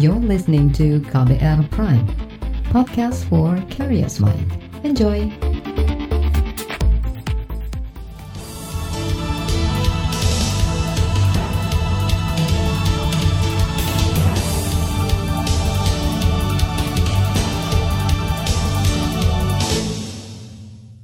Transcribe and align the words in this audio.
You're 0.00 0.16
listening 0.16 0.72
to 0.80 1.04
KBR 1.12 1.68
Prime, 1.68 2.08
podcast 2.72 3.20
for 3.28 3.52
curious 3.68 4.16
mind. 4.16 4.48
Enjoy! 4.80 5.28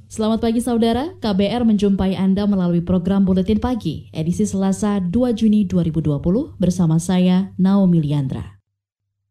Selamat 0.09 0.41
pagi 0.41 0.57
saudara, 0.57 1.13
KBR 1.21 1.69
menjumpai 1.69 2.17
Anda 2.17 2.49
melalui 2.49 2.81
program 2.81 3.29
Buletin 3.29 3.61
Pagi, 3.61 4.09
edisi 4.09 4.49
Selasa 4.49 4.97
2 4.97 5.13
Juni 5.37 5.69
2020 5.69 6.57
bersama 6.57 6.97
saya, 6.97 7.53
Naomi 7.61 8.01
Liandra. 8.01 8.56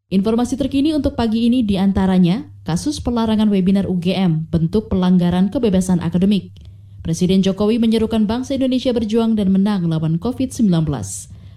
Informasi 0.07 0.55
terkini 0.55 0.95
untuk 0.95 1.19
pagi 1.19 1.51
ini 1.51 1.67
di 1.67 1.75
antaranya, 1.83 2.47
kasus 2.63 3.03
pelarangan 3.03 3.51
webinar 3.51 3.91
UGM, 3.91 4.47
bentuk 4.55 4.87
pelanggaran 4.87 5.51
kebebasan 5.51 5.99
akademik. 5.99 6.55
Presiden 7.03 7.43
Jokowi 7.43 7.83
menyerukan 7.83 8.23
bangsa 8.23 8.55
Indonesia 8.55 8.95
berjuang 8.95 9.35
dan 9.35 9.51
menang 9.51 9.91
lawan 9.91 10.23
COVID-19. 10.23 10.87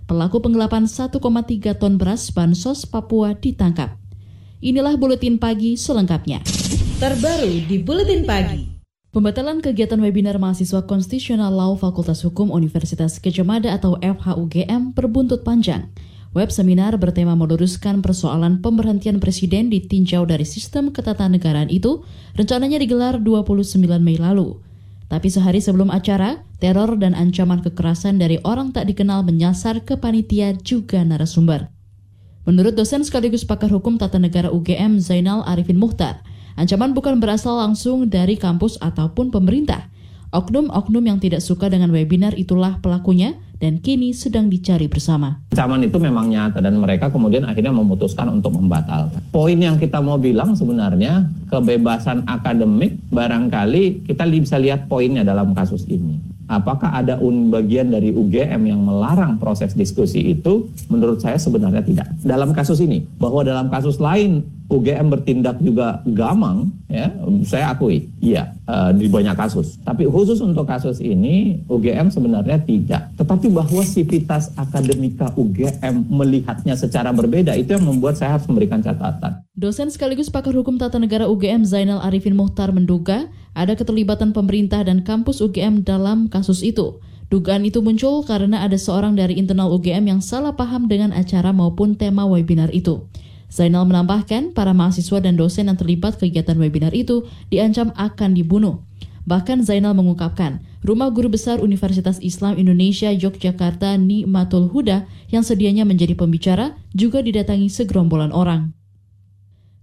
Pelaku 0.09 0.37
penggelapan 0.41 0.89
1,3 0.89 1.21
ton 1.77 2.01
beras 2.01 2.33
Bansos 2.33 2.89
Papua 2.89 3.37
ditangkap. 3.37 3.93
Inilah 4.65 4.97
Buletin 4.97 5.37
Pagi 5.37 5.77
selengkapnya. 5.77 6.41
Terbaru 6.97 7.69
di 7.69 7.77
Buletin 7.85 8.25
Pagi. 8.25 8.65
Pembatalan 9.13 9.61
kegiatan 9.61 10.01
webinar 10.01 10.41
mahasiswa 10.41 10.89
Konstitusional 10.89 11.53
Law 11.53 11.77
Fakultas 11.77 12.25
Hukum 12.25 12.49
Universitas 12.49 13.21
Gajah 13.21 13.45
Mada 13.45 13.77
atau 13.77 13.93
FHUGM 14.01 14.97
berbuntut 14.97 15.45
panjang. 15.45 15.93
Web 16.29 16.53
seminar 16.53 16.93
bertema 17.01 17.33
meluruskan 17.33 18.05
persoalan 18.05 18.61
pemberhentian 18.61 19.17
presiden 19.17 19.73
ditinjau 19.73 20.29
dari 20.29 20.45
sistem 20.45 20.93
ketatanegaraan 20.93 21.73
itu 21.73 22.05
rencananya 22.37 22.77
digelar 22.77 23.17
29 23.17 23.81
Mei 23.97 24.21
lalu. 24.21 24.61
Tapi 25.09 25.25
sehari 25.25 25.57
sebelum 25.57 25.89
acara, 25.89 26.45
teror 26.61 26.93
dan 27.01 27.17
ancaman 27.17 27.65
kekerasan 27.65 28.21
dari 28.21 28.37
orang 28.45 28.69
tak 28.69 28.85
dikenal 28.93 29.25
menyasar 29.25 29.81
ke 29.81 29.97
panitia 29.97 30.53
juga 30.61 31.01
narasumber. 31.01 31.73
Menurut 32.45 32.77
dosen 32.77 33.01
sekaligus 33.01 33.41
pakar 33.41 33.73
hukum 33.73 33.97
tata 33.97 34.21
negara 34.21 34.53
UGM 34.53 35.01
Zainal 35.01 35.41
Arifin 35.49 35.81
Muhtar, 35.81 36.21
Ancaman 36.59 36.91
bukan 36.91 37.23
berasal 37.23 37.55
langsung 37.55 38.11
dari 38.11 38.35
kampus 38.35 38.75
ataupun 38.83 39.31
pemerintah. 39.31 39.87
Oknum-oknum 40.35 41.07
yang 41.07 41.17
tidak 41.23 41.39
suka 41.39 41.71
dengan 41.71 41.87
webinar 41.87 42.35
itulah 42.35 42.83
pelakunya 42.83 43.39
dan 43.59 43.83
kini 43.83 44.15
sedang 44.15 44.47
dicari 44.47 44.87
bersama. 44.87 45.43
Ancaman 45.51 45.83
itu 45.83 45.99
memang 45.99 46.31
nyata 46.31 46.63
dan 46.63 46.79
mereka 46.79 47.11
kemudian 47.11 47.43
akhirnya 47.43 47.75
memutuskan 47.75 48.31
untuk 48.31 48.55
membatalkan. 48.55 49.19
Poin 49.29 49.59
yang 49.59 49.75
kita 49.75 49.99
mau 49.99 50.15
bilang 50.15 50.55
sebenarnya 50.55 51.27
kebebasan 51.51 52.23
akademik 52.25 52.95
barangkali 53.11 54.07
kita 54.07 54.23
bisa 54.31 54.55
lihat 54.55 54.87
poinnya 54.87 55.27
dalam 55.27 55.51
kasus 55.51 55.83
ini. 55.91 56.17
Apakah 56.49 56.97
ada 56.97 57.21
bagian 57.21 57.93
dari 57.93 58.09
UGM 58.09 58.73
yang 58.73 58.81
melarang 58.81 59.37
proses 59.37 59.77
diskusi 59.77 60.33
itu? 60.33 60.65
Menurut 60.89 61.21
saya 61.21 61.37
sebenarnya 61.37 61.85
tidak. 61.85 62.09
Dalam 62.25 62.57
kasus 62.57 62.81
ini, 62.81 63.05
bahwa 63.21 63.45
dalam 63.45 63.69
kasus 63.69 64.01
lain 64.01 64.41
UGM 64.69 65.09
bertindak 65.09 65.57
juga 65.57 66.05
gamang, 66.05 66.69
ya, 66.85 67.09
saya 67.41 67.73
akui, 67.73 68.05
iya 68.21 68.53
uh, 68.69 68.93
di 68.93 69.09
banyak 69.09 69.33
kasus. 69.33 69.81
Tapi 69.81 70.05
khusus 70.05 70.37
untuk 70.45 70.69
kasus 70.69 71.01
ini 71.01 71.65
UGM 71.65 72.13
sebenarnya 72.13 72.61
tidak. 72.61 73.09
Tetapi 73.17 73.49
bahwa 73.49 73.81
sivitas 73.81 74.53
akademika 74.53 75.33
UGM 75.33 76.05
melihatnya 76.13 76.77
secara 76.77 77.09
berbeda 77.09 77.57
itu 77.57 77.73
yang 77.73 77.85
membuat 77.89 78.21
saya 78.21 78.37
harus 78.37 78.45
memberikan 78.45 78.77
catatan. 78.85 79.41
Dosen 79.57 79.89
sekaligus 79.89 80.29
pakar 80.29 80.53
hukum 80.53 80.77
tata 80.77 81.01
negara 81.01 81.25
UGM 81.25 81.65
Zainal 81.65 82.05
Arifin 82.05 82.37
Muhtar 82.37 82.69
menduga 82.69 83.25
ada 83.57 83.73
keterlibatan 83.73 84.37
pemerintah 84.37 84.85
dan 84.85 85.01
kampus 85.01 85.41
UGM 85.41 85.81
dalam 85.81 86.29
kasus 86.29 86.61
itu. 86.61 87.01
Dugaan 87.29 87.61
itu 87.61 87.85
muncul 87.85 88.25
karena 88.25 88.65
ada 88.65 88.73
seorang 88.73 89.13
dari 89.13 89.37
internal 89.37 89.69
UGM 89.69 90.09
yang 90.09 90.21
salah 90.21 90.57
paham 90.57 90.89
dengan 90.89 91.13
acara 91.13 91.53
maupun 91.53 91.93
tema 91.93 92.25
webinar 92.25 92.73
itu. 92.73 93.05
Zainal 93.49 93.89
menambahkan, 93.89 94.53
para 94.53 94.77
mahasiswa 94.77 95.17
dan 95.17 95.33
dosen 95.33 95.73
yang 95.73 95.77
terlibat 95.77 96.21
kegiatan 96.21 96.53
webinar 96.55 96.93
itu 96.93 97.25
diancam 97.49 97.89
akan 97.97 98.37
dibunuh. 98.37 98.85
Bahkan 99.25 99.65
Zainal 99.65 99.97
mengungkapkan, 99.97 100.61
Rumah 100.85 101.11
Guru 101.11 101.33
Besar 101.33 101.59
Universitas 101.59 102.21
Islam 102.23 102.55
Indonesia 102.55 103.11
Yogyakarta 103.11 103.99
Nikmatul 103.99 104.71
Huda 104.71 105.09
yang 105.27 105.43
sedianya 105.43 105.83
menjadi 105.83 106.15
pembicara 106.15 106.77
juga 106.95 107.19
didatangi 107.19 107.67
segerombolan 107.67 108.31
orang. 108.31 108.71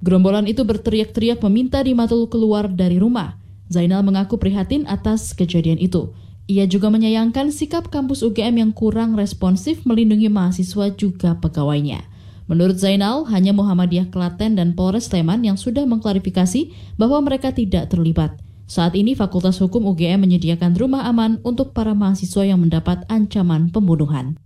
Gerombolan 0.00 0.46
itu 0.46 0.62
berteriak-teriak 0.62 1.42
meminta 1.44 1.82
Nikmatul 1.82 2.30
keluar 2.30 2.70
dari 2.70 2.96
rumah. 2.96 3.36
Zainal 3.66 4.06
mengaku 4.06 4.38
prihatin 4.38 4.86
atas 4.86 5.34
kejadian 5.34 5.82
itu. 5.82 6.14
Ia 6.46 6.70
juga 6.70 6.94
menyayangkan 6.94 7.50
sikap 7.50 7.90
kampus 7.90 8.22
UGM 8.22 8.62
yang 8.62 8.70
kurang 8.70 9.18
responsif 9.18 9.82
melindungi 9.82 10.30
mahasiswa 10.30 10.94
juga 10.94 11.34
pegawainya. 11.42 12.06
Menurut 12.46 12.78
Zainal, 12.78 13.26
hanya 13.26 13.50
Muhammadiyah 13.50 14.10
Klaten 14.14 14.54
dan 14.54 14.78
Polres 14.78 15.10
Sleman 15.10 15.42
yang 15.42 15.58
sudah 15.58 15.82
mengklarifikasi 15.82 16.70
bahwa 16.94 17.18
mereka 17.26 17.50
tidak 17.50 17.90
terlibat. 17.90 18.38
Saat 18.66 18.98
ini 18.98 19.14
Fakultas 19.14 19.62
Hukum 19.62 19.86
UGM 19.86 20.26
menyediakan 20.26 20.74
rumah 20.74 21.06
aman 21.06 21.38
untuk 21.46 21.70
para 21.74 21.94
mahasiswa 21.94 22.42
yang 22.42 22.62
mendapat 22.62 23.06
ancaman 23.06 23.70
pembunuhan. 23.70 24.38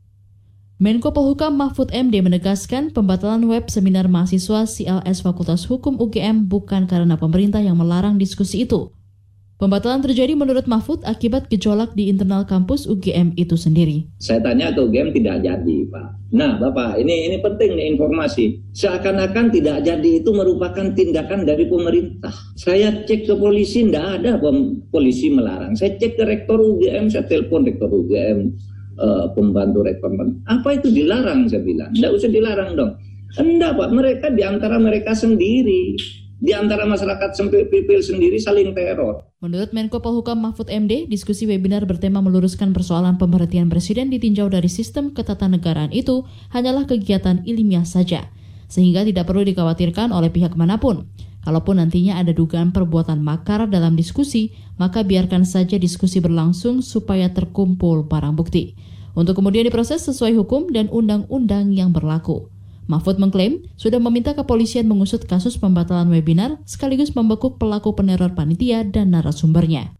Menko 0.81 1.13
Polhukam 1.13 1.61
Mahfud 1.61 1.93
MD 1.93 2.25
menegaskan 2.25 2.89
pembatalan 2.89 3.45
web 3.45 3.69
seminar 3.69 4.09
mahasiswa 4.09 4.65
CLS 4.65 5.21
Fakultas 5.21 5.69
Hukum 5.69 6.01
UGM 6.01 6.49
bukan 6.49 6.89
karena 6.89 7.21
pemerintah 7.21 7.61
yang 7.61 7.77
melarang 7.77 8.17
diskusi 8.17 8.65
itu, 8.65 8.89
Pembatalan 9.61 10.01
terjadi 10.01 10.33
menurut 10.33 10.65
Mahfud 10.65 11.05
akibat 11.05 11.53
gejolak 11.53 11.93
di 11.93 12.09
internal 12.09 12.49
kampus 12.49 12.89
UGM 12.89 13.37
itu 13.37 13.61
sendiri. 13.61 14.09
Saya 14.17 14.41
tanya 14.41 14.73
ke 14.73 14.81
UGM 14.81 15.13
tidak 15.13 15.45
jadi, 15.45 15.77
Pak. 15.93 16.33
Nah, 16.33 16.57
Bapak, 16.57 16.97
ini 16.97 17.29
ini 17.29 17.37
penting 17.45 17.77
nih 17.77 17.93
informasi. 17.93 18.57
Seakan-akan 18.73 19.53
tidak 19.53 19.85
jadi 19.85 20.25
itu 20.25 20.33
merupakan 20.33 20.97
tindakan 20.97 21.45
dari 21.45 21.69
pemerintah. 21.69 22.33
Saya 22.57 23.05
cek 23.05 23.29
ke 23.29 23.35
polisi, 23.37 23.85
tidak 23.85 24.25
ada 24.25 24.41
polisi 24.89 25.29
melarang. 25.29 25.77
Saya 25.77 25.93
cek 25.93 26.17
ke 26.17 26.25
rektor 26.25 26.57
UGM, 26.57 27.13
saya 27.13 27.29
telepon 27.29 27.69
rektor 27.69 27.93
UGM, 27.93 28.57
uh, 28.97 29.05
eh, 29.05 29.27
pembantu 29.37 29.85
rektor. 29.85 30.09
Apa 30.49 30.81
itu 30.81 30.89
dilarang, 30.89 31.53
saya 31.53 31.61
bilang. 31.61 31.93
Tidak 31.93 32.09
usah 32.17 32.33
dilarang 32.33 32.81
dong. 32.81 32.97
Enggak, 33.37 33.77
Pak. 33.77 33.93
Mereka 33.93 34.27
di 34.33 34.41
antara 34.41 34.81
mereka 34.81 35.13
sendiri 35.13 36.01
di 36.41 36.57
antara 36.57 36.89
masyarakat 36.89 37.37
sipil 37.37 38.01
sendiri 38.01 38.41
saling 38.41 38.73
teror. 38.73 39.29
Menurut 39.45 39.77
Menko 39.77 40.01
Polhukam 40.01 40.41
Mahfud 40.41 40.73
MD, 40.73 41.05
diskusi 41.05 41.45
webinar 41.45 41.85
bertema 41.85 42.25
meluruskan 42.25 42.73
persoalan 42.73 43.21
pemberhentian 43.21 43.69
presiden 43.69 44.09
ditinjau 44.09 44.49
dari 44.49 44.73
sistem 44.73 45.13
ketatanegaraan 45.13 45.93
itu 45.93 46.25
hanyalah 46.57 46.89
kegiatan 46.89 47.45
ilmiah 47.45 47.85
saja, 47.85 48.33
sehingga 48.73 49.05
tidak 49.05 49.29
perlu 49.29 49.45
dikhawatirkan 49.45 50.17
oleh 50.17 50.33
pihak 50.33 50.57
mana 50.57 50.81
pun. 50.81 51.07
Kalaupun 51.41 51.81
nantinya 51.81 52.21
ada 52.21 52.37
dugaan 52.37 52.69
perbuatan 52.69 53.25
makar 53.25 53.65
dalam 53.65 53.97
diskusi, 53.97 54.53
maka 54.77 55.01
biarkan 55.01 55.49
saja 55.49 55.81
diskusi 55.81 56.21
berlangsung 56.21 56.85
supaya 56.85 57.33
terkumpul 57.33 58.05
barang 58.05 58.37
bukti. 58.37 58.77
Untuk 59.17 59.41
kemudian 59.41 59.65
diproses 59.65 60.05
sesuai 60.05 60.37
hukum 60.37 60.69
dan 60.69 60.93
undang-undang 60.93 61.73
yang 61.73 61.97
berlaku. 61.97 62.53
Mahfud 62.91 63.23
mengklaim 63.23 63.63
sudah 63.79 64.03
meminta 64.03 64.35
kepolisian 64.35 64.91
mengusut 64.91 65.23
kasus 65.31 65.55
pembatalan 65.55 66.11
webinar 66.11 66.59
sekaligus 66.67 67.15
membekuk 67.15 67.63
pelaku 67.63 67.95
peneror 67.95 68.35
panitia 68.35 68.83
dan 68.83 69.15
narasumbernya. 69.15 69.95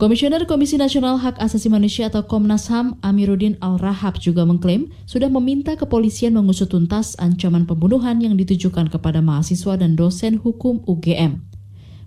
Komisioner 0.00 0.48
Komisi 0.48 0.80
Nasional 0.80 1.20
Hak 1.20 1.36
Asasi 1.42 1.68
Manusia 1.68 2.08
atau 2.08 2.24
Komnas 2.24 2.70
HAM 2.72 3.02
Amiruddin 3.04 3.58
Al-Rahab 3.60 4.16
juga 4.22 4.46
mengklaim 4.48 4.88
sudah 5.04 5.28
meminta 5.28 5.74
kepolisian 5.76 6.38
mengusut 6.38 6.72
tuntas 6.72 7.18
ancaman 7.20 7.68
pembunuhan 7.68 8.22
yang 8.22 8.38
ditujukan 8.38 8.88
kepada 8.88 9.20
mahasiswa 9.20 9.74
dan 9.76 9.98
dosen 9.98 10.40
hukum 10.40 10.80
UGM. 10.86 11.42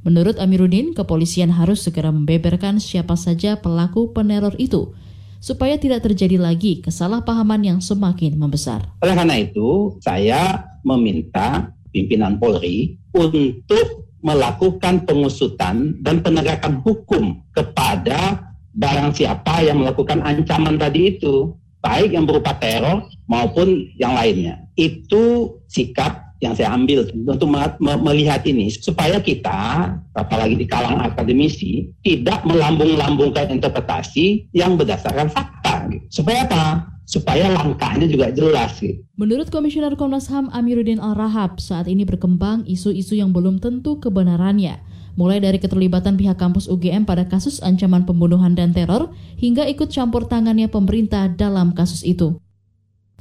Menurut 0.02 0.42
Amiruddin, 0.42 0.98
kepolisian 0.98 1.54
harus 1.54 1.86
segera 1.86 2.10
membeberkan 2.10 2.81
siapa 2.81 3.14
saja 3.14 3.62
pelaku 3.62 4.16
peneror 4.16 4.57
itu, 4.57 4.98
supaya 5.42 5.76
tidak 5.82 6.06
terjadi 6.06 6.38
lagi 6.38 6.86
kesalahpahaman 6.86 7.66
yang 7.66 7.80
semakin 7.82 8.38
membesar. 8.38 8.86
Oleh 9.02 9.18
karena 9.18 9.42
itu, 9.42 9.98
saya 10.06 10.70
meminta 10.86 11.74
pimpinan 11.90 12.38
Polri 12.38 12.96
untuk 13.12 14.06
melakukan 14.22 15.02
pengusutan 15.04 15.98
dan 16.06 16.22
penegakan 16.22 16.78
hukum 16.86 17.42
kepada 17.58 18.54
barang 18.72 19.12
siapa 19.18 19.66
yang 19.66 19.82
melakukan 19.82 20.22
ancaman 20.22 20.78
tadi 20.78 21.18
itu, 21.18 21.58
baik 21.82 22.14
yang 22.14 22.30
berupa 22.30 22.56
teror 22.62 23.10
maupun 23.26 23.90
yang 23.98 24.14
lainnya. 24.14 24.70
Itu 24.78 25.58
sikap 25.68 26.31
yang 26.42 26.58
saya 26.58 26.74
ambil 26.74 27.06
untuk 27.06 27.48
melihat 27.80 28.42
ini 28.50 28.74
supaya 28.74 29.22
kita 29.22 29.94
apalagi 30.18 30.58
di 30.58 30.66
kalangan 30.66 31.14
akademisi 31.14 31.94
tidak 32.02 32.42
melambung-lambungkan 32.44 33.54
interpretasi 33.54 34.50
yang 34.52 34.74
berdasarkan 34.74 35.30
fakta 35.30 35.86
gitu. 35.94 36.06
supaya 36.10 36.50
apa 36.50 36.92
supaya 37.06 37.52
langkahnya 37.52 38.08
juga 38.08 38.32
jelas 38.32 38.80
gitu. 38.82 39.04
Menurut 39.20 39.52
Komisioner 39.52 40.00
Komnas 40.00 40.32
HAM 40.32 40.48
Amiruddin 40.56 40.98
Al-Rahab, 40.98 41.60
saat 41.60 41.92
ini 41.92 42.08
berkembang 42.08 42.64
isu-isu 42.64 43.20
yang 43.20 43.36
belum 43.36 43.60
tentu 43.60 44.00
kebenarannya, 44.00 44.80
mulai 45.20 45.44
dari 45.44 45.60
keterlibatan 45.60 46.16
pihak 46.16 46.40
kampus 46.40 46.72
UGM 46.72 47.04
pada 47.04 47.28
kasus 47.28 47.60
ancaman 47.60 48.08
pembunuhan 48.08 48.56
dan 48.56 48.72
teror, 48.72 49.12
hingga 49.36 49.68
ikut 49.68 49.92
campur 49.92 50.24
tangannya 50.24 50.72
pemerintah 50.72 51.28
dalam 51.28 51.76
kasus 51.76 52.02
itu. 52.08 52.40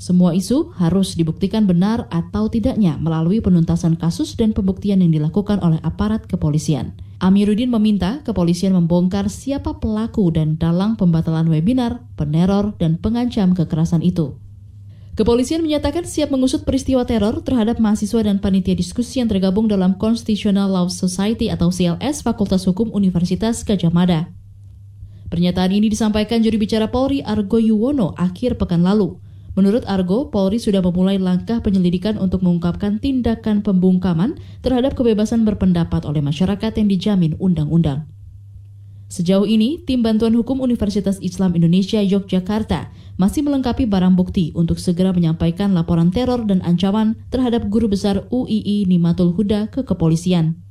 Semua 0.01 0.33
isu 0.33 0.73
harus 0.81 1.13
dibuktikan 1.13 1.69
benar 1.69 2.09
atau 2.09 2.49
tidaknya 2.49 2.97
melalui 2.97 3.45
penuntasan 3.45 4.01
kasus 4.01 4.33
dan 4.33 4.57
pembuktian 4.57 5.05
yang 5.05 5.13
dilakukan 5.13 5.61
oleh 5.61 5.77
aparat 5.85 6.25
kepolisian. 6.25 6.97
Amiruddin 7.21 7.69
meminta 7.69 8.25
kepolisian 8.25 8.73
membongkar 8.73 9.29
siapa 9.29 9.77
pelaku 9.77 10.33
dan 10.33 10.57
dalang 10.57 10.97
pembatalan 10.97 11.53
webinar, 11.53 12.01
peneror, 12.17 12.73
dan 12.81 12.97
pengancam 12.97 13.53
kekerasan 13.53 14.01
itu. 14.01 14.41
Kepolisian 15.21 15.61
menyatakan 15.61 16.09
siap 16.09 16.33
mengusut 16.33 16.65
peristiwa 16.65 17.05
teror 17.05 17.45
terhadap 17.45 17.77
mahasiswa 17.77 18.25
dan 18.25 18.41
panitia 18.41 18.73
diskusi 18.73 19.21
yang 19.21 19.29
tergabung 19.29 19.69
dalam 19.69 20.01
Constitutional 20.01 20.73
Law 20.73 20.89
Society 20.89 21.53
atau 21.53 21.69
CLS 21.69 22.25
Fakultas 22.25 22.65
Hukum 22.65 22.89
Universitas 22.97 23.61
Gajah 23.69 23.93
Mada. 23.93 24.33
Pernyataan 25.29 25.77
ini 25.77 25.93
disampaikan 25.93 26.41
juri 26.41 26.57
bicara 26.57 26.89
Polri 26.89 27.21
Argo 27.21 27.61
Yuwono 27.61 28.17
akhir 28.17 28.57
pekan 28.57 28.81
lalu. 28.81 29.21
Menurut 29.59 29.83
Argo, 29.91 30.31
Polri 30.31 30.63
sudah 30.63 30.79
memulai 30.79 31.19
langkah 31.19 31.59
penyelidikan 31.59 32.15
untuk 32.23 32.47
mengungkapkan 32.47 33.03
tindakan 33.03 33.67
pembungkaman 33.67 34.39
terhadap 34.63 34.95
kebebasan 34.95 35.43
berpendapat 35.43 36.07
oleh 36.07 36.23
masyarakat 36.23 36.71
yang 36.79 36.87
dijamin 36.87 37.35
undang-undang. 37.43 38.07
Sejauh 39.11 39.43
ini, 39.43 39.83
Tim 39.83 40.07
Bantuan 40.07 40.39
Hukum 40.39 40.63
Universitas 40.63 41.19
Islam 41.19 41.59
Indonesia 41.59 41.99
Yogyakarta 41.99 42.95
masih 43.19 43.43
melengkapi 43.43 43.91
barang 43.91 44.15
bukti 44.15 44.55
untuk 44.55 44.79
segera 44.79 45.11
menyampaikan 45.11 45.75
laporan 45.75 46.15
teror 46.15 46.47
dan 46.47 46.63
ancaman 46.63 47.19
terhadap 47.35 47.67
guru 47.67 47.91
besar 47.91 48.23
UII 48.31 48.87
Nimatul 48.87 49.35
Huda 49.35 49.67
ke 49.67 49.83
kepolisian. 49.83 50.70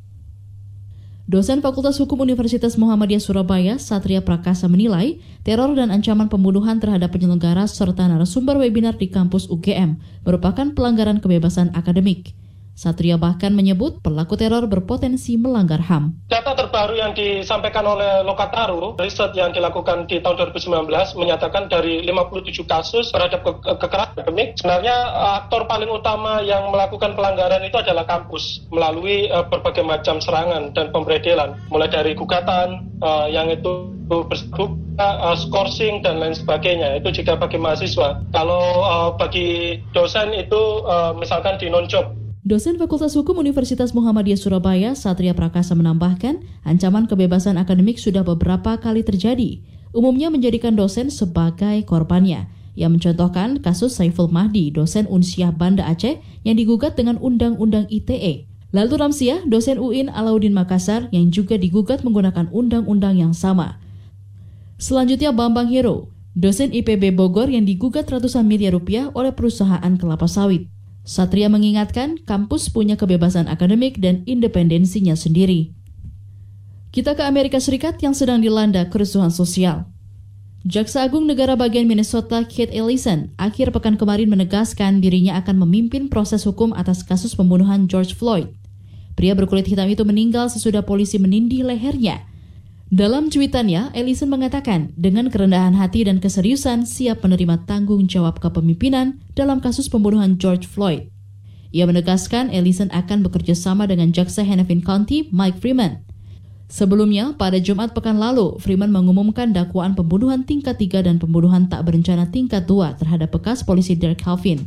Dosen 1.29 1.61
Fakultas 1.61 2.01
Hukum 2.01 2.25
Universitas 2.25 2.73
Muhammadiyah 2.73 3.21
Surabaya, 3.21 3.77
Satria 3.77 4.17
Prakasa 4.17 4.65
menilai 4.65 5.21
teror 5.45 5.77
dan 5.77 5.93
ancaman 5.93 6.25
pembunuhan 6.25 6.81
terhadap 6.81 7.13
penyelenggara 7.13 7.69
serta 7.69 8.09
narasumber 8.09 8.57
webinar 8.57 8.97
di 8.97 9.13
kampus 9.13 9.45
UGM 9.45 10.01
merupakan 10.25 10.73
pelanggaran 10.73 11.21
kebebasan 11.21 11.69
akademik. 11.77 12.33
Satria 12.79 13.19
bahkan 13.19 13.51
menyebut 13.51 13.99
pelaku 13.99 14.39
teror 14.39 14.63
berpotensi 14.71 15.35
melanggar 15.35 15.83
HAM. 15.83 16.15
Data 16.31 16.55
terbaru 16.55 16.95
yang 16.95 17.11
disampaikan 17.11 17.83
oleh 17.83 18.23
Lokataru, 18.23 18.95
riset 18.95 19.35
yang 19.35 19.51
dilakukan 19.51 20.07
di 20.07 20.23
tahun 20.23 20.55
2019 20.55 20.87
menyatakan 21.19 21.67
dari 21.67 22.07
57 22.07 22.63
kasus 22.63 23.11
terhadap 23.11 23.43
ke 23.43 23.51
kekerasan 23.83 24.23
akademik, 24.23 24.55
sebenarnya 24.55 24.95
eh, 24.95 25.33
aktor 25.43 25.67
paling 25.67 25.91
utama 25.91 26.39
yang 26.39 26.71
melakukan 26.71 27.19
pelanggaran 27.19 27.67
itu 27.67 27.75
adalah 27.75 28.07
kampus 28.07 28.63
melalui 28.71 29.27
uh, 29.27 29.43
berbagai 29.43 29.83
macam 29.83 30.23
serangan 30.23 30.71
dan 30.71 30.95
pemberedelan, 30.95 31.59
mulai 31.67 31.91
dari 31.91 32.15
gugatan 32.15 32.87
uh, 33.03 33.27
yang 33.27 33.51
itu 33.51 33.91
bersebut 34.07 34.71
uh, 34.97 35.35
skorsing 35.35 35.99
dan 35.99 36.23
lain 36.23 36.33
sebagainya. 36.33 37.03
Itu 37.03 37.11
jika 37.11 37.35
bagi 37.35 37.59
mahasiswa. 37.59 38.23
Kalau 38.31 38.63
uh, 38.81 39.09
bagi 39.19 39.79
dosen 39.91 40.31
itu 40.31 40.85
uh, 40.87 41.11
misalkan 41.17 41.59
di 41.59 41.67
non 41.67 41.85
job 41.85 42.07
Dosen 42.49 42.81
Fakultas 42.81 43.13
Hukum 43.13 43.37
Universitas 43.37 43.93
Muhammadiyah 43.93 44.41
Surabaya, 44.41 44.97
Satria 44.97 45.37
Prakasa 45.37 45.77
menambahkan, 45.77 46.41
ancaman 46.65 47.05
kebebasan 47.05 47.61
akademik 47.61 48.01
sudah 48.01 48.25
beberapa 48.25 48.73
kali 48.81 49.05
terjadi, 49.05 49.61
umumnya 49.93 50.33
menjadikan 50.33 50.73
dosen 50.73 51.13
sebagai 51.13 51.85
korbannya. 51.85 52.49
Ia 52.73 52.89
mencontohkan 52.89 53.61
kasus 53.61 53.93
Saiful 53.93 54.33
Mahdi, 54.33 54.73
dosen 54.73 55.05
Unsiah 55.05 55.53
Banda 55.53 55.85
Aceh 55.85 56.17
yang 56.41 56.57
digugat 56.57 56.97
dengan 56.97 57.21
Undang-Undang 57.21 57.85
ITE. 57.85 58.49
Lalu 58.73 58.97
Ramsiah, 58.97 59.45
dosen 59.45 59.77
UIN 59.77 60.09
Alauddin 60.09 60.57
Makassar 60.57 61.05
yang 61.13 61.29
juga 61.29 61.53
digugat 61.53 62.01
menggunakan 62.01 62.49
undang-undang 62.49 63.13
yang 63.13 63.37
sama. 63.37 63.77
Selanjutnya 64.81 65.29
Bambang 65.29 65.69
Hero, 65.69 66.09
dosen 66.33 66.73
IPB 66.73 67.13
Bogor 67.13 67.45
yang 67.53 67.69
digugat 67.69 68.09
ratusan 68.09 68.49
miliar 68.49 68.73
rupiah 68.73 69.13
oleh 69.13 69.37
perusahaan 69.37 69.93
kelapa 70.01 70.25
sawit. 70.25 70.78
Satria 71.09 71.49
mengingatkan 71.49 72.21
kampus 72.21 72.69
punya 72.69 72.93
kebebasan 72.93 73.49
akademik 73.49 73.97
dan 73.97 74.21
independensinya 74.29 75.17
sendiri. 75.17 75.73
Kita 76.93 77.17
ke 77.17 77.25
Amerika 77.25 77.57
Serikat 77.57 77.97
yang 78.05 78.13
sedang 78.13 78.45
dilanda 78.45 78.85
kerusuhan 78.93 79.33
sosial. 79.33 79.89
Jaksa 80.69 81.01
Agung 81.01 81.25
Negara 81.25 81.57
bagian 81.57 81.89
Minnesota 81.89 82.45
Kate 82.45 82.69
Ellison 82.69 83.33
akhir 83.41 83.73
pekan 83.73 83.97
kemarin 83.97 84.29
menegaskan 84.29 85.01
dirinya 85.01 85.33
akan 85.41 85.65
memimpin 85.65 86.13
proses 86.13 86.45
hukum 86.45 86.77
atas 86.77 87.01
kasus 87.01 87.33
pembunuhan 87.33 87.89
George 87.89 88.13
Floyd. 88.13 88.53
Pria 89.17 89.33
berkulit 89.33 89.65
hitam 89.65 89.89
itu 89.89 90.05
meninggal 90.05 90.45
sesudah 90.53 90.85
polisi 90.85 91.17
menindih 91.17 91.65
lehernya 91.65 92.28
dalam 92.89 93.29
cuitannya, 93.29 93.93
Ellison 93.93 94.33
mengatakan 94.33 94.89
dengan 94.97 95.29
kerendahan 95.29 95.77
hati 95.77 96.09
dan 96.09 96.17
keseriusan 96.17 96.89
siap 96.89 97.21
menerima 97.21 97.69
tanggung 97.69 98.09
jawab 98.09 98.41
kepemimpinan 98.41 99.21
dalam 99.37 99.61
kasus 99.61 99.85
pembunuhan 99.85 100.41
George 100.41 100.65
Floyd. 100.65 101.05
Ia 101.69 101.85
menegaskan 101.85 102.49
Ellison 102.49 102.89
akan 102.89 103.21
bekerja 103.21 103.53
sama 103.53 103.85
dengan 103.85 104.09
Jaksa 104.09 104.41
Hennepin 104.41 104.81
County 104.81 105.29
Mike 105.29 105.61
Freeman. 105.61 106.01
Sebelumnya, 106.65 107.37
pada 107.37 107.61
Jumat 107.61 107.93
pekan 107.93 108.17
lalu, 108.17 108.57
Freeman 108.57 108.89
mengumumkan 108.89 109.53
dakwaan 109.53 109.93
pembunuhan 109.93 110.41
tingkat 110.41 110.81
3 110.81 111.05
dan 111.05 111.21
pembunuhan 111.21 111.69
tak 111.69 111.85
berencana 111.85 112.25
tingkat 112.33 112.65
2 112.65 112.97
terhadap 112.97 113.29
bekas 113.29 113.61
polisi 113.61 113.93
Derek 113.93 114.25
Calvin. 114.25 114.65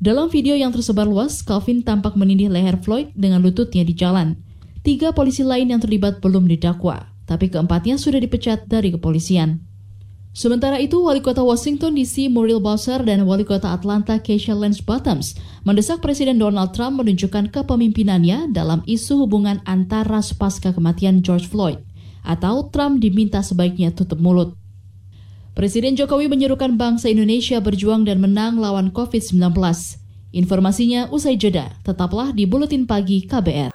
Dalam 0.00 0.32
video 0.32 0.56
yang 0.56 0.72
tersebar 0.72 1.04
luas, 1.04 1.44
Calvin 1.44 1.84
tampak 1.84 2.16
menindih 2.16 2.48
leher 2.48 2.80
Floyd 2.80 3.12
dengan 3.12 3.44
lututnya 3.44 3.84
di 3.84 3.92
jalan. 3.92 4.40
Tiga 4.80 5.12
polisi 5.12 5.44
lain 5.44 5.68
yang 5.68 5.80
terlibat 5.84 6.24
belum 6.24 6.48
didakwa 6.48 7.19
tapi 7.30 7.46
keempatnya 7.46 7.94
sudah 7.94 8.18
dipecat 8.18 8.66
dari 8.66 8.90
kepolisian. 8.90 9.62
Sementara 10.30 10.78
itu, 10.78 10.98
Wali 10.98 11.22
Kota 11.22 11.42
Washington 11.42 11.94
DC 11.98 12.30
Muriel 12.30 12.62
Bowser 12.62 13.02
dan 13.02 13.26
Wali 13.26 13.42
Kota 13.42 13.74
Atlanta 13.74 14.18
Keisha 14.18 14.54
Lance 14.54 14.82
Bottoms 14.82 15.38
mendesak 15.66 16.02
Presiden 16.02 16.38
Donald 16.38 16.70
Trump 16.74 17.02
menunjukkan 17.02 17.50
kepemimpinannya 17.50 18.50
dalam 18.54 18.82
isu 18.86 19.26
hubungan 19.26 19.62
antara 19.66 20.22
pasca 20.38 20.70
kematian 20.70 21.22
George 21.22 21.50
Floyd, 21.50 21.82
atau 22.22 22.70
Trump 22.70 23.02
diminta 23.02 23.42
sebaiknya 23.42 23.90
tutup 23.90 24.22
mulut. 24.22 24.54
Presiden 25.58 25.98
Jokowi 25.98 26.30
menyerukan 26.30 26.78
bangsa 26.78 27.10
Indonesia 27.10 27.58
berjuang 27.58 28.06
dan 28.06 28.22
menang 28.22 28.62
lawan 28.62 28.94
COVID-19. 28.94 29.50
Informasinya 30.30 31.10
usai 31.10 31.34
jeda, 31.34 31.74
tetaplah 31.82 32.30
di 32.30 32.46
Buletin 32.46 32.86
Pagi 32.86 33.26
KBR. 33.26 33.74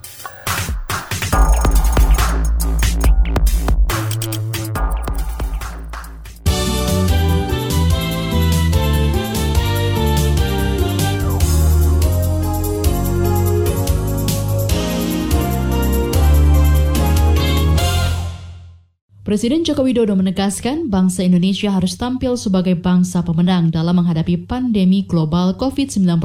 Presiden 19.31 19.63
Joko 19.63 19.87
Widodo 19.87 20.11
menegaskan 20.11 20.91
bangsa 20.91 21.23
Indonesia 21.23 21.71
harus 21.71 21.95
tampil 21.95 22.35
sebagai 22.35 22.75
bangsa 22.75 23.23
pemenang 23.23 23.71
dalam 23.71 23.95
menghadapi 23.95 24.43
pandemi 24.43 25.07
global 25.07 25.55
COVID-19. 25.55 26.19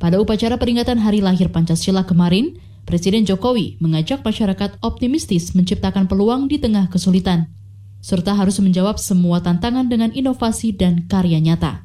Pada 0.00 0.16
upacara 0.16 0.56
peringatan 0.56 0.96
Hari 0.96 1.20
Lahir 1.20 1.52
Pancasila 1.52 2.08
kemarin, 2.08 2.56
Presiden 2.88 3.28
Jokowi 3.28 3.76
mengajak 3.84 4.24
masyarakat 4.24 4.80
optimistis 4.80 5.52
menciptakan 5.52 6.08
peluang 6.08 6.48
di 6.48 6.56
tengah 6.56 6.88
kesulitan, 6.88 7.52
serta 8.00 8.32
harus 8.32 8.56
menjawab 8.64 8.96
semua 8.96 9.44
tantangan 9.44 9.84
dengan 9.84 10.08
inovasi 10.08 10.72
dan 10.72 11.04
karya 11.04 11.36
nyata. 11.36 11.84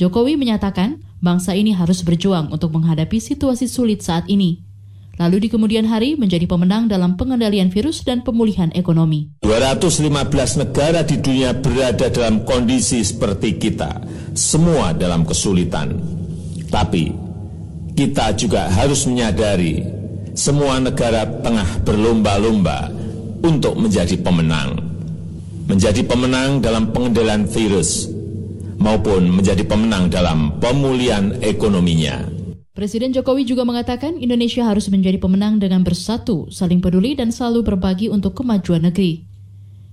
Jokowi 0.00 0.40
menyatakan 0.40 1.04
bangsa 1.20 1.52
ini 1.52 1.76
harus 1.76 2.00
berjuang 2.00 2.48
untuk 2.56 2.72
menghadapi 2.72 3.20
situasi 3.20 3.68
sulit 3.68 4.00
saat 4.00 4.24
ini– 4.32 4.64
lalu 5.16 5.44
di 5.44 5.48
kemudian 5.48 5.88
hari 5.88 6.14
menjadi 6.16 6.44
pemenang 6.44 6.88
dalam 6.88 7.16
pengendalian 7.16 7.72
virus 7.72 8.04
dan 8.04 8.20
pemulihan 8.20 8.68
ekonomi. 8.76 9.32
215 9.44 10.62
negara 10.62 11.00
di 11.04 11.16
dunia 11.20 11.56
berada 11.56 12.08
dalam 12.12 12.44
kondisi 12.44 13.00
seperti 13.00 13.56
kita, 13.56 14.00
semua 14.36 14.92
dalam 14.92 15.24
kesulitan. 15.24 15.96
Tapi 16.68 17.12
kita 17.96 18.36
juga 18.36 18.68
harus 18.68 19.08
menyadari 19.08 19.80
semua 20.36 20.76
negara 20.76 21.24
tengah 21.40 21.80
berlomba-lomba 21.80 22.92
untuk 23.40 23.80
menjadi 23.80 24.20
pemenang. 24.20 24.76
Menjadi 25.66 26.04
pemenang 26.06 26.62
dalam 26.62 26.94
pengendalian 26.94 27.48
virus 27.48 28.06
maupun 28.78 29.32
menjadi 29.32 29.64
pemenang 29.66 30.12
dalam 30.12 30.60
pemulihan 30.62 31.34
ekonominya. 31.42 32.35
Presiden 32.76 33.08
Jokowi 33.08 33.48
juga 33.48 33.64
mengatakan 33.64 34.20
Indonesia 34.20 34.60
harus 34.68 34.92
menjadi 34.92 35.16
pemenang 35.16 35.56
dengan 35.56 35.80
bersatu, 35.80 36.52
saling 36.52 36.84
peduli, 36.84 37.16
dan 37.16 37.32
selalu 37.32 37.72
berbagi 37.72 38.12
untuk 38.12 38.36
kemajuan 38.36 38.84
negeri. 38.84 39.24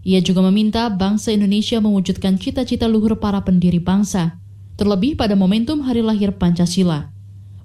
Ia 0.03 0.19
juga 0.19 0.43
meminta 0.43 0.91
bangsa 0.91 1.31
Indonesia 1.31 1.79
mewujudkan 1.79 2.35
cita-cita 2.35 2.91
luhur 2.91 3.23
para 3.23 3.39
pendiri 3.39 3.79
bangsa, 3.79 4.35
terlebih 4.75 5.15
pada 5.15 5.31
momentum 5.31 5.79
hari 5.87 6.03
lahir 6.03 6.35
Pancasila. 6.35 7.07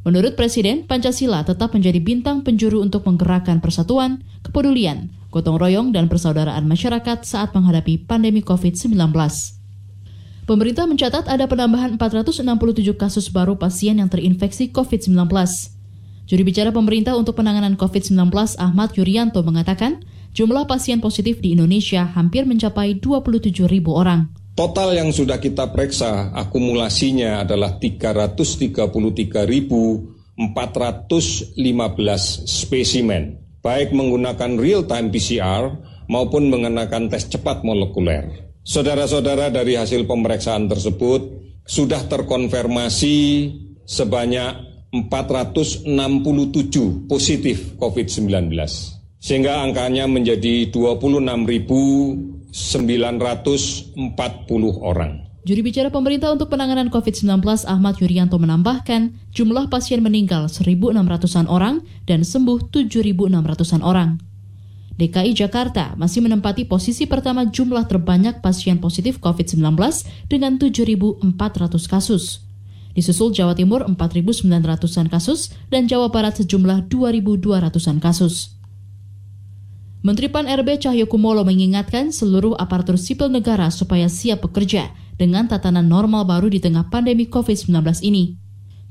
Menurut 0.07 0.39
Presiden, 0.39 0.87
Pancasila 0.87 1.43
tetap 1.43 1.75
menjadi 1.75 1.99
bintang 1.99 2.47
penjuru 2.47 2.79
untuk 2.79 3.03
menggerakkan 3.03 3.59
persatuan, 3.59 4.23
kepedulian, 4.47 5.11
gotong 5.35 5.59
royong, 5.59 5.91
dan 5.91 6.07
persaudaraan 6.07 6.63
masyarakat 6.71 7.27
saat 7.27 7.51
menghadapi 7.59 8.07
pandemi 8.07 8.39
COVID-19. 8.39 8.95
Pemerintah 10.49 10.89
mencatat 10.89 11.29
ada 11.29 11.45
penambahan 11.45 12.01
467 12.01 12.41
kasus 12.97 13.29
baru 13.29 13.61
pasien 13.61 14.01
yang 14.01 14.09
terinfeksi 14.09 14.73
COVID-19. 14.73 15.29
Juri 16.25 16.41
bicara 16.41 16.73
pemerintah 16.73 17.21
untuk 17.21 17.37
penanganan 17.37 17.77
COVID-19 17.77 18.33
Ahmad 18.57 18.97
Yuryanto 18.97 19.45
mengatakan, 19.45 20.01
jumlah 20.33 20.65
pasien 20.65 21.05
positif 21.05 21.45
di 21.45 21.53
Indonesia 21.53 22.09
hampir 22.17 22.49
mencapai 22.49 22.97
27 22.97 23.69
ribu 23.69 23.93
orang. 23.93 24.33
Total 24.57 24.97
yang 24.97 25.13
sudah 25.13 25.37
kita 25.37 25.69
periksa 25.69 26.33
akumulasinya 26.33 27.45
adalah 27.45 27.77
333.415 27.77 30.49
spesimen, 32.49 33.37
baik 33.61 33.93
menggunakan 33.93 34.57
real-time 34.57 35.13
PCR 35.13 35.77
maupun 36.09 36.49
menggunakan 36.49 37.13
tes 37.13 37.29
cepat 37.29 37.61
molekuler. 37.69 38.48
Saudara-saudara 38.69 39.49
dari 39.49 39.81
hasil 39.81 40.05
pemeriksaan 40.05 40.69
tersebut 40.69 41.41
sudah 41.65 42.05
terkonfirmasi 42.05 43.17
sebanyak 43.89 44.69
467 45.09 45.89
positif 47.09 47.73
COVID-19 47.81 48.29
sehingga 49.17 49.65
angkanya 49.65 50.05
menjadi 50.05 50.69
26.940 50.69 52.53
orang. 54.85 55.25
Juri 55.49 55.65
bicara 55.65 55.89
pemerintah 55.89 56.37
untuk 56.37 56.53
penanganan 56.53 56.93
COVID-19 56.93 57.41
Ahmad 57.65 57.97
Yuryanto 58.05 58.37
menambahkan 58.37 59.33
jumlah 59.33 59.73
pasien 59.73 60.05
meninggal 60.05 60.53
1.600-an 60.53 61.49
orang 61.49 61.81
dan 62.05 62.21
sembuh 62.21 62.69
7.600-an 62.69 63.81
orang. 63.81 64.28
DKI 64.99 65.31
Jakarta 65.31 65.95
masih 65.95 66.27
menempati 66.27 66.67
posisi 66.67 67.07
pertama 67.07 67.47
jumlah 67.47 67.87
terbanyak 67.87 68.43
pasien 68.43 68.83
positif 68.83 69.23
COVID-19 69.23 69.79
dengan 70.27 70.59
7.400 70.59 71.23
kasus. 71.87 72.43
Disusul 72.99 73.31
Jawa 73.31 73.55
Timur 73.55 73.87
4.900-an 73.87 75.07
kasus 75.07 75.55
dan 75.71 75.87
Jawa 75.87 76.11
Barat 76.11 76.43
sejumlah 76.43 76.91
2.200-an 76.91 78.03
kasus. 78.03 78.59
Menteri 80.03 80.27
Pan 80.27 80.51
RB 80.51 80.83
Cahyokumolo 80.83 81.47
mengingatkan 81.47 82.11
seluruh 82.11 82.59
aparatur 82.59 82.99
sipil 82.99 83.31
negara 83.31 83.71
supaya 83.71 84.11
siap 84.11 84.51
bekerja 84.51 84.91
dengan 85.15 85.47
tatanan 85.47 85.87
normal 85.87 86.27
baru 86.27 86.51
di 86.51 86.59
tengah 86.59 86.91
pandemi 86.91 87.31
COVID-19 87.31 88.03
ini. 88.03 88.48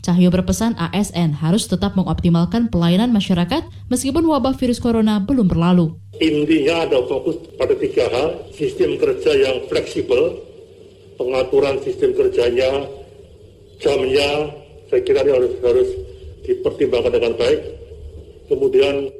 Cahyo 0.08 0.32
berpesan 0.32 0.72
ASN 0.80 1.36
harus 1.36 1.68
tetap 1.68 2.00
mengoptimalkan 2.00 2.72
pelayanan 2.72 3.12
masyarakat 3.12 3.68
meskipun 3.92 4.24
wabah 4.24 4.56
virus 4.56 4.80
corona 4.80 5.20
belum 5.20 5.52
berlalu. 5.52 6.00
Intinya 6.24 6.88
ada 6.88 7.04
fokus 7.12 7.36
pada 7.60 7.76
tiga 7.76 8.08
hal, 8.08 8.48
sistem 8.56 8.96
kerja 8.96 9.36
yang 9.36 9.68
fleksibel, 9.68 10.32
pengaturan 11.20 11.84
sistem 11.84 12.16
kerjanya, 12.16 12.88
jamnya, 13.84 14.48
saya 14.88 15.04
kira 15.04 15.28
ini 15.28 15.32
harus 15.36 15.54
harus 15.60 15.90
dipertimbangkan 16.48 17.12
dengan 17.12 17.36
baik. 17.36 17.60
Kemudian 18.48 19.12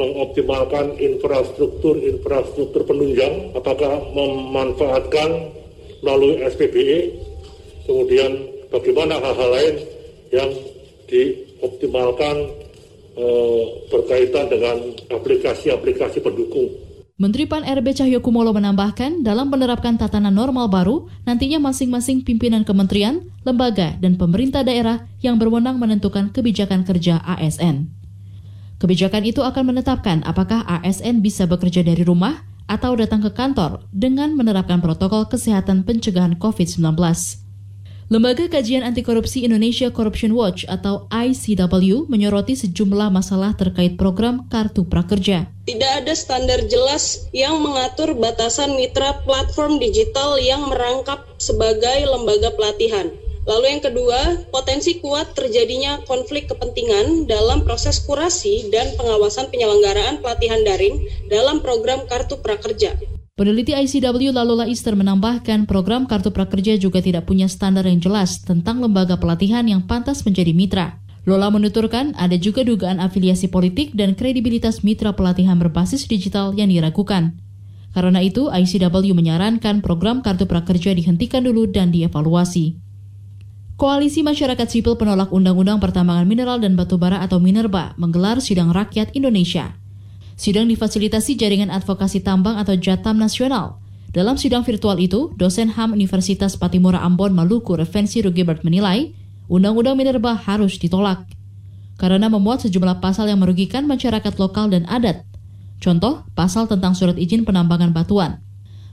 mengoptimalkan 0.00 0.96
infrastruktur-infrastruktur 0.96 2.88
penunjang, 2.88 3.52
apakah 3.52 4.08
memanfaatkan 4.16 5.52
melalui 6.00 6.40
SPBE, 6.48 7.12
kemudian 7.84 8.48
bagaimana 8.72 9.20
hal-hal 9.20 9.52
lain 9.52 9.99
yang 10.30 10.50
dioptimalkan 11.10 12.36
eh, 13.18 13.62
berkaitan 13.90 14.46
dengan 14.50 14.76
aplikasi-aplikasi 15.10 16.22
pendukung. 16.22 16.90
Menteri 17.20 17.44
Pan 17.44 17.60
RB 17.60 17.92
Cahyokumolo 17.92 18.56
menambahkan, 18.56 19.20
dalam 19.20 19.52
menerapkan 19.52 20.00
tatanan 20.00 20.32
normal 20.32 20.72
baru, 20.72 21.04
nantinya 21.28 21.60
masing-masing 21.60 22.24
pimpinan 22.24 22.64
kementerian, 22.64 23.28
lembaga, 23.44 23.92
dan 24.00 24.16
pemerintah 24.16 24.64
daerah 24.64 25.04
yang 25.20 25.36
berwenang 25.36 25.76
menentukan 25.76 26.32
kebijakan 26.32 26.80
kerja 26.80 27.20
ASN. 27.20 27.92
Kebijakan 28.80 29.28
itu 29.28 29.44
akan 29.44 29.76
menetapkan 29.76 30.24
apakah 30.24 30.64
ASN 30.64 31.20
bisa 31.20 31.44
bekerja 31.44 31.84
dari 31.84 32.00
rumah 32.00 32.40
atau 32.64 32.96
datang 32.96 33.20
ke 33.20 33.36
kantor 33.36 33.84
dengan 33.92 34.32
menerapkan 34.32 34.80
protokol 34.80 35.28
kesehatan 35.28 35.84
pencegahan 35.84 36.40
COVID-19. 36.40 36.96
Lembaga 38.10 38.50
Kajian 38.50 38.82
Anti 38.82 39.06
Korupsi 39.06 39.46
Indonesia 39.46 39.86
Corruption 39.86 40.34
Watch 40.34 40.66
atau 40.66 41.06
ICW 41.14 42.10
menyoroti 42.10 42.58
sejumlah 42.58 43.06
masalah 43.06 43.54
terkait 43.54 43.94
program 43.94 44.50
Kartu 44.50 44.82
Prakerja. 44.82 45.46
Tidak 45.70 45.92
ada 46.02 46.10
standar 46.18 46.58
jelas 46.66 47.30
yang 47.30 47.62
mengatur 47.62 48.18
batasan 48.18 48.74
mitra 48.74 49.22
platform 49.22 49.78
digital 49.78 50.42
yang 50.42 50.66
merangkap 50.66 51.22
sebagai 51.38 52.02
lembaga 52.02 52.50
pelatihan. 52.58 53.14
Lalu 53.46 53.78
yang 53.78 53.82
kedua, 53.86 54.20
potensi 54.50 54.98
kuat 54.98 55.38
terjadinya 55.38 56.02
konflik 56.02 56.50
kepentingan 56.50 57.30
dalam 57.30 57.62
proses 57.62 58.02
kurasi 58.02 58.74
dan 58.74 58.90
pengawasan 58.98 59.54
penyelenggaraan 59.54 60.18
pelatihan 60.18 60.66
daring 60.66 60.98
dalam 61.30 61.62
program 61.62 62.02
Kartu 62.10 62.42
Prakerja. 62.42 63.19
Peneliti 63.40 63.72
ICW 63.72 64.36
Lalola 64.36 64.68
Easter 64.68 64.92
menambahkan 64.92 65.64
program 65.64 66.04
Kartu 66.04 66.28
Prakerja 66.28 66.76
juga 66.76 67.00
tidak 67.00 67.24
punya 67.24 67.48
standar 67.48 67.88
yang 67.88 67.96
jelas 67.96 68.44
tentang 68.44 68.84
lembaga 68.84 69.16
pelatihan 69.16 69.64
yang 69.64 69.80
pantas 69.80 70.28
menjadi 70.28 70.52
mitra. 70.52 71.00
Lola 71.24 71.48
menuturkan 71.48 72.12
ada 72.20 72.36
juga 72.36 72.68
dugaan 72.68 73.00
afiliasi 73.00 73.48
politik 73.48 73.96
dan 73.96 74.12
kredibilitas 74.12 74.84
mitra 74.84 75.16
pelatihan 75.16 75.56
berbasis 75.56 76.04
digital 76.04 76.52
yang 76.52 76.68
diragukan. 76.68 77.40
Karena 77.96 78.20
itu, 78.20 78.52
ICW 78.52 79.16
menyarankan 79.16 79.80
program 79.80 80.20
Kartu 80.20 80.44
Prakerja 80.44 80.92
dihentikan 80.92 81.40
dulu 81.40 81.64
dan 81.64 81.96
dievaluasi. 81.96 82.76
Koalisi 83.80 84.20
Masyarakat 84.20 84.68
Sipil 84.68 85.00
Penolak 85.00 85.32
Undang-Undang 85.32 85.80
Pertambangan 85.80 86.28
Mineral 86.28 86.60
dan 86.60 86.76
Batubara 86.76 87.24
atau 87.24 87.40
Minerba 87.40 87.96
menggelar 87.96 88.44
sidang 88.44 88.68
rakyat 88.68 89.16
Indonesia. 89.16 89.80
Sidang 90.40 90.72
difasilitasi 90.72 91.36
Jaringan 91.36 91.68
Advokasi 91.68 92.24
Tambang 92.24 92.56
atau 92.56 92.72
Jatam 92.72 93.20
Nasional. 93.20 93.76
Dalam 94.08 94.40
sidang 94.40 94.64
virtual 94.64 94.96
itu, 94.96 95.36
dosen 95.36 95.68
HAM 95.68 95.92
Universitas 95.92 96.56
Patimura 96.56 97.04
Ambon 97.04 97.36
Maluku 97.36 97.76
Revensi 97.76 98.24
Rugebert 98.24 98.64
menilai, 98.64 99.12
Undang-Undang 99.52 100.00
Minerba 100.00 100.32
harus 100.32 100.80
ditolak 100.80 101.28
karena 102.00 102.32
memuat 102.32 102.64
sejumlah 102.64 103.04
pasal 103.04 103.28
yang 103.28 103.44
merugikan 103.44 103.84
masyarakat 103.84 104.32
lokal 104.40 104.72
dan 104.72 104.88
adat. 104.88 105.28
Contoh, 105.84 106.24
pasal 106.32 106.64
tentang 106.64 106.96
surat 106.96 107.20
izin 107.20 107.44
penambangan 107.44 107.92
batuan. 107.92 108.40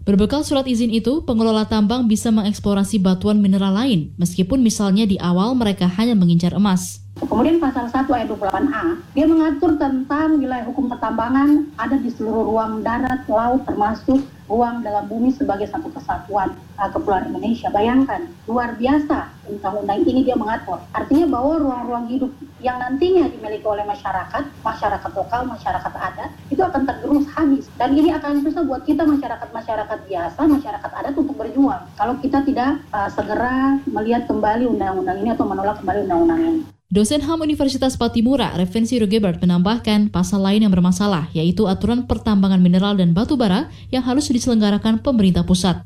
Berbekal 0.08 0.40
surat 0.48 0.64
izin 0.64 0.88
itu, 0.88 1.20
pengelola 1.28 1.68
tambang 1.68 2.08
bisa 2.08 2.32
mengeksplorasi 2.32 2.96
batuan 2.96 3.44
mineral 3.44 3.76
lain, 3.76 4.16
meskipun 4.16 4.64
misalnya 4.64 5.04
di 5.04 5.20
awal 5.20 5.52
mereka 5.52 5.84
hanya 5.84 6.16
mengincar 6.16 6.56
emas. 6.56 7.04
Kemudian 7.20 7.60
pasal 7.60 7.92
1 7.92 8.08
ayat 8.16 8.32
28A, 8.32 9.04
dia 9.12 9.28
mengatur 9.28 9.76
tentang 9.76 10.40
wilayah 10.40 10.64
hukum 10.64 10.88
pertambangan 10.88 11.68
ada 11.76 12.00
di 12.00 12.08
seluruh 12.16 12.48
ruang 12.48 12.88
darat, 12.88 13.28
laut, 13.28 13.68
termasuk 13.68 14.24
ruang 14.48 14.84
dalam 14.84 15.06
bumi 15.12 15.36
sebagai 15.36 15.68
satu 15.68 15.92
kesatuan 15.92 16.56
uh, 16.80 16.90
Kepulauan 16.92 17.32
Indonesia. 17.32 17.68
Bayangkan, 17.72 18.32
luar 18.48 18.76
biasa 18.80 19.32
undang-undang 19.48 20.04
ini 20.08 20.28
dia 20.28 20.36
mengatur. 20.36 20.80
Artinya 20.92 21.28
bahwa 21.28 21.60
ruang-ruang 21.60 22.08
hidup 22.12 22.32
yang 22.64 22.80
nantinya 22.80 23.28
dimiliki 23.32 23.68
oleh 23.68 23.84
masyarakat, 23.84 24.44
masyarakat 24.64 25.12
lokal, 25.14 25.42
masyarakat 25.48 25.94
adat, 25.94 26.32
itu 26.48 26.62
akan 26.64 26.84
tergerus 26.88 27.26
habis. 27.36 27.66
Dan 27.76 27.96
ini 27.96 28.10
akan 28.16 28.44
susah 28.44 28.64
buat 28.64 28.84
kita 28.88 29.04
masyarakat-masyarakat 29.04 30.00
biasa, 30.08 30.40
masyarakat 30.48 30.92
adat 30.92 31.14
untuk 31.16 31.36
berjuang. 31.36 31.84
Kalau 32.00 32.16
kita 32.24 32.44
tidak 32.48 32.82
uh, 32.96 33.12
segera 33.12 33.80
melihat 33.88 34.26
kembali 34.26 34.68
undang-undang 34.68 35.20
ini 35.22 35.30
atau 35.36 35.46
menolak 35.48 35.80
kembali 35.84 36.08
undang-undang 36.08 36.42
ini. 36.42 36.77
Dosen 36.88 37.20
HAM 37.20 37.44
Universitas 37.44 38.00
Patimura, 38.00 38.56
Revensi 38.56 38.96
Rugebert, 38.96 39.44
menambahkan 39.44 40.08
pasal 40.08 40.40
lain 40.40 40.64
yang 40.64 40.72
bermasalah, 40.72 41.28
yaitu 41.36 41.68
aturan 41.68 42.08
pertambangan 42.08 42.64
mineral 42.64 42.96
dan 42.96 43.12
batu 43.12 43.36
bara 43.36 43.68
yang 43.92 44.08
harus 44.08 44.32
diselenggarakan 44.32 45.04
pemerintah 45.04 45.44
pusat. 45.44 45.84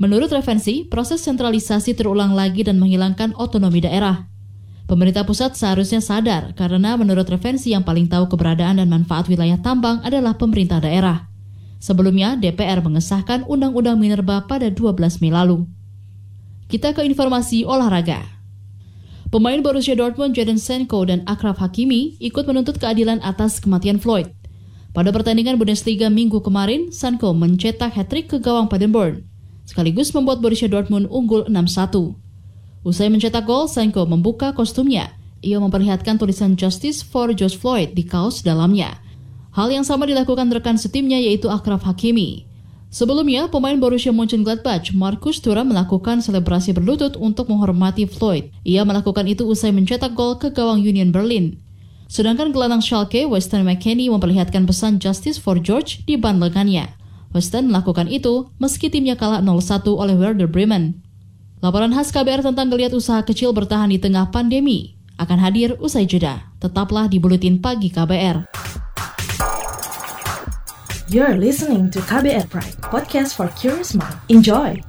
Menurut 0.00 0.32
Revensi, 0.32 0.88
proses 0.88 1.20
sentralisasi 1.20 1.92
terulang 1.92 2.32
lagi 2.32 2.64
dan 2.64 2.80
menghilangkan 2.80 3.36
otonomi 3.36 3.84
daerah. 3.84 4.24
Pemerintah 4.88 5.28
pusat 5.28 5.52
seharusnya 5.52 6.00
sadar 6.00 6.56
karena 6.56 6.96
menurut 6.96 7.28
Revensi 7.28 7.76
yang 7.76 7.84
paling 7.84 8.08
tahu 8.08 8.24
keberadaan 8.32 8.80
dan 8.80 8.88
manfaat 8.88 9.28
wilayah 9.28 9.60
tambang 9.60 10.00
adalah 10.00 10.32
pemerintah 10.40 10.80
daerah. 10.80 11.28
Sebelumnya, 11.76 12.40
DPR 12.40 12.80
mengesahkan 12.80 13.44
Undang-Undang 13.44 14.00
Minerba 14.00 14.48
pada 14.48 14.72
12 14.72 15.20
Mei 15.20 15.28
lalu. 15.28 15.68
Kita 16.72 16.96
ke 16.96 17.04
informasi 17.04 17.68
olahraga. 17.68 18.33
Pemain 19.34 19.58
Borussia 19.66 19.98
Dortmund 19.98 20.38
Jadon 20.38 20.62
Sancho 20.62 21.02
dan 21.02 21.26
Akraf 21.26 21.58
Hakimi 21.58 22.14
ikut 22.22 22.46
menuntut 22.46 22.78
keadilan 22.78 23.18
atas 23.18 23.58
kematian 23.58 23.98
Floyd. 23.98 24.30
Pada 24.94 25.10
pertandingan 25.10 25.58
Bundesliga 25.58 26.06
minggu 26.06 26.38
kemarin, 26.38 26.94
Sancho 26.94 27.34
mencetak 27.34 27.98
hat-trick 27.98 28.30
ke 28.30 28.38
gawang 28.38 28.70
Paderborn, 28.70 29.26
sekaligus 29.66 30.14
membuat 30.14 30.38
Borussia 30.38 30.70
Dortmund 30.70 31.10
unggul 31.10 31.50
6-1. 31.50 32.14
Usai 32.86 33.10
mencetak 33.10 33.42
gol, 33.42 33.66
Sancho 33.66 34.06
membuka 34.06 34.54
kostumnya. 34.54 35.10
Ia 35.42 35.58
memperlihatkan 35.58 36.14
tulisan 36.14 36.54
Justice 36.54 37.02
for 37.02 37.34
George 37.34 37.58
Floyd 37.58 37.90
di 37.90 38.06
kaos 38.06 38.38
dalamnya. 38.46 39.02
Hal 39.50 39.66
yang 39.66 39.82
sama 39.82 40.06
dilakukan 40.06 40.46
rekan 40.46 40.78
setimnya 40.78 41.18
yaitu 41.18 41.50
Akraf 41.50 41.82
Hakimi. 41.82 42.46
Sebelumnya, 42.94 43.50
pemain 43.50 43.74
Borussia 43.74 44.14
Mönchengladbach, 44.14 44.94
Markus 44.94 45.42
Thuram 45.42 45.66
melakukan 45.66 46.22
selebrasi 46.22 46.70
berlutut 46.70 47.18
untuk 47.18 47.50
menghormati 47.50 48.06
Floyd. 48.06 48.54
Ia 48.62 48.86
melakukan 48.86 49.26
itu 49.26 49.42
usai 49.50 49.74
mencetak 49.74 50.14
gol 50.14 50.38
ke 50.38 50.54
gawang 50.54 50.78
Union 50.78 51.10
Berlin. 51.10 51.58
Sedangkan 52.06 52.54
gelandang 52.54 52.78
Schalke, 52.78 53.26
Weston 53.26 53.66
McKennie 53.66 54.14
memperlihatkan 54.14 54.62
pesan 54.70 55.02
Justice 55.02 55.42
for 55.42 55.58
George 55.58 56.06
di 56.06 56.14
ban 56.14 56.38
lengannya. 56.38 56.86
Weston 57.34 57.66
melakukan 57.66 58.06
itu 58.06 58.46
meski 58.62 58.86
timnya 58.86 59.18
kalah 59.18 59.42
0-1 59.42 59.90
oleh 59.90 60.14
Werder 60.14 60.46
Bremen. 60.46 61.02
Laporan 61.66 61.90
khas 61.90 62.14
KBR 62.14 62.46
tentang 62.46 62.70
geliat 62.70 62.94
usaha 62.94 63.26
kecil 63.26 63.50
bertahan 63.50 63.90
di 63.90 63.98
tengah 63.98 64.30
pandemi 64.30 64.94
akan 65.18 65.42
hadir 65.42 65.74
usai 65.82 66.06
jeda. 66.06 66.46
Tetaplah 66.62 67.10
di 67.10 67.18
Buletin 67.18 67.58
Pagi 67.58 67.90
KBR. 67.90 68.46
You're 71.12 71.36
listening 71.36 71.92
to 71.92 72.00
KBR 72.00 72.48
Pride, 72.48 72.80
podcast 72.88 73.36
for 73.36 73.52
curious 73.60 73.92
mind. 73.92 74.16
Enjoy! 74.32 74.80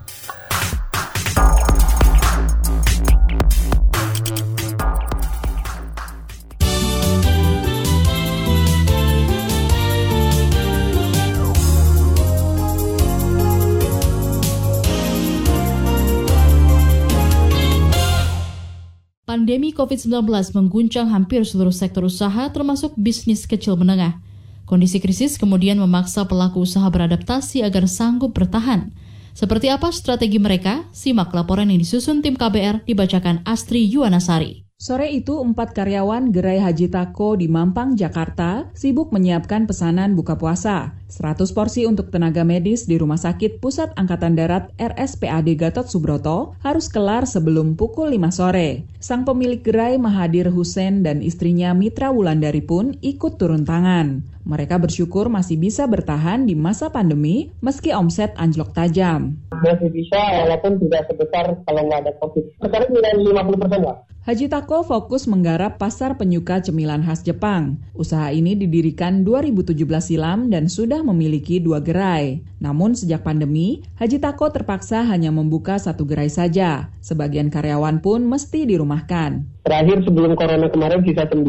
Pandemi 19.28 19.76
COVID-19 19.76 20.32
mengguncang 20.56 21.12
hampir 21.12 21.44
seluruh 21.44 21.76
sektor 21.76 22.08
usaha 22.08 22.48
termasuk 22.56 22.96
bisnis 22.96 23.44
kecil 23.44 23.76
menengah. 23.76 24.24
Kondisi 24.66 24.98
krisis 24.98 25.38
kemudian 25.38 25.78
memaksa 25.78 26.26
pelaku 26.26 26.66
usaha 26.66 26.90
beradaptasi 26.90 27.62
agar 27.62 27.86
sanggup 27.86 28.34
bertahan. 28.34 28.90
Seperti 29.38 29.70
apa 29.70 29.94
strategi 29.94 30.42
mereka? 30.42 30.90
Simak 30.90 31.30
laporan 31.38 31.70
yang 31.70 31.78
disusun 31.78 32.26
tim 32.26 32.34
KBR 32.34 32.82
dibacakan 32.90 33.46
Astri 33.46 33.86
Yuwanasari. 33.86 34.66
Sore 34.76 35.08
itu, 35.08 35.40
empat 35.40 35.72
karyawan 35.72 36.36
Gerai 36.36 36.60
Haji 36.60 36.92
Tako 36.92 37.40
di 37.40 37.48
Mampang, 37.48 37.96
Jakarta, 37.96 38.74
sibuk 38.76 39.16
menyiapkan 39.16 39.64
pesanan 39.64 40.20
buka 40.20 40.36
puasa. 40.36 41.00
100 41.06 41.54
porsi 41.54 41.86
untuk 41.86 42.10
tenaga 42.10 42.42
medis 42.42 42.90
di 42.90 42.98
Rumah 42.98 43.22
Sakit 43.22 43.62
Pusat 43.62 43.94
Angkatan 43.94 44.34
Darat 44.34 44.74
RSPAD 44.82 45.54
Gatot 45.54 45.86
Subroto 45.86 46.58
harus 46.66 46.90
kelar 46.90 47.30
sebelum 47.30 47.78
pukul 47.78 48.10
5 48.10 48.34
sore. 48.34 48.90
Sang 48.98 49.22
pemilik 49.22 49.62
gerai 49.62 50.02
Mahadir 50.02 50.50
Hussein 50.50 51.06
dan 51.06 51.22
istrinya 51.22 51.78
Mitra 51.78 52.10
Wulandari 52.10 52.66
pun 52.66 52.98
ikut 53.06 53.38
turun 53.38 53.70
tangan. 53.70 54.26
Mereka 54.46 54.78
bersyukur 54.78 55.26
masih 55.26 55.58
bisa 55.58 55.90
bertahan 55.90 56.46
di 56.46 56.54
masa 56.54 56.94
pandemi 56.94 57.50
meski 57.66 57.90
omset 57.90 58.30
anjlok 58.38 58.78
tajam. 58.78 59.42
Masih 59.50 59.90
bisa 59.90 60.22
walaupun 60.46 60.78
tidak 60.86 61.10
sebesar 61.10 61.58
kalau 61.66 61.82
nggak 61.90 62.06
ada 62.06 62.14
COVID. 62.22 62.46
Sekarang 62.62 62.90
nilai 62.94 63.14
50 63.42 63.62
persen 63.62 63.82
lah. 63.82 63.98
Haji 64.26 64.50
Tako 64.50 64.82
fokus 64.82 65.30
menggarap 65.30 65.78
pasar 65.78 66.18
penyuka 66.18 66.58
cemilan 66.58 67.06
khas 67.06 67.22
Jepang. 67.22 67.78
Usaha 67.94 68.34
ini 68.34 68.58
didirikan 68.58 69.22
2017 69.22 69.86
silam 70.02 70.50
dan 70.50 70.66
sudah 70.66 70.95
memiliki 71.02 71.58
dua 71.58 71.82
gerai. 71.82 72.46
Namun 72.62 72.94
sejak 72.94 73.26
pandemi, 73.26 73.84
Haji 73.98 74.22
Tako 74.22 74.54
terpaksa 74.54 75.02
hanya 75.08 75.34
membuka 75.34 75.82
satu 75.82 76.06
gerai 76.06 76.30
saja. 76.30 76.94
Sebagian 77.02 77.50
karyawan 77.50 78.00
pun 78.00 78.24
mesti 78.24 78.70
dirumahkan. 78.70 79.66
Terakhir 79.66 80.06
sebelum 80.06 80.38
corona 80.38 80.70
kemarin 80.70 81.02
sisa 81.02 81.26
9, 81.26 81.42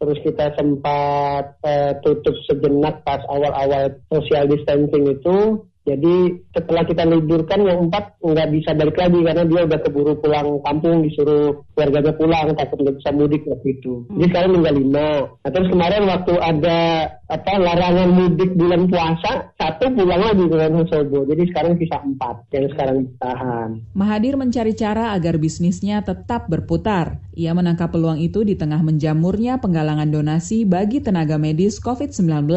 terus 0.00 0.18
kita 0.24 0.56
sempat 0.56 1.60
uh, 1.60 1.92
tutup 2.00 2.32
sejenak 2.48 3.04
pas 3.04 3.20
awal-awal 3.28 4.00
social 4.08 4.48
distancing 4.48 5.04
itu 5.12 5.60
jadi 5.84 6.40
setelah 6.56 6.88
kita 6.88 7.04
liburkan 7.04 7.60
yang 7.60 7.78
empat 7.92 8.16
nggak 8.24 8.48
bisa 8.56 8.72
balik 8.72 8.96
lagi 8.96 9.20
karena 9.20 9.44
dia 9.44 9.60
udah 9.68 9.78
keburu 9.84 10.16
pulang 10.16 10.56
kampung 10.64 11.04
disuruh 11.04 11.60
keluarganya 11.76 12.12
pulang 12.16 12.56
takut 12.56 12.80
nggak 12.80 12.96
bisa 13.04 13.10
mudik 13.12 13.44
waktu 13.44 13.68
itu. 13.76 14.08
Jadi 14.16 14.26
sekarang 14.32 14.50
tinggal 14.56 14.76
lima. 14.80 15.08
Nah 15.44 15.50
terus 15.52 15.68
kemarin 15.68 16.08
waktu 16.08 16.34
ada 16.40 16.78
apa 17.28 17.52
larangan 17.60 18.08
mudik 18.16 18.56
bulan 18.56 18.88
puasa 18.88 19.52
satu 19.60 19.92
pulang 19.92 20.24
lagi 20.24 20.44
ke 20.48 20.56
Wonosobo. 20.56 21.18
Jadi 21.28 21.42
sekarang 21.52 21.72
sisa 21.76 21.96
empat 22.00 22.36
yang 22.56 22.66
sekarang 22.72 22.96
ditahan. 23.04 23.68
Mahadir 23.92 24.40
mencari 24.40 24.72
cara 24.72 25.12
agar 25.12 25.36
bisnisnya 25.36 26.00
tetap 26.00 26.48
berputar. 26.48 27.20
Ia 27.36 27.52
menangkap 27.52 27.92
peluang 27.92 28.24
itu 28.24 28.40
di 28.40 28.56
tengah 28.56 28.80
menjamurnya 28.80 29.60
penggalangan 29.60 30.08
donasi 30.08 30.64
bagi 30.64 31.04
tenaga 31.04 31.36
medis 31.36 31.76
COVID-19. 31.76 32.48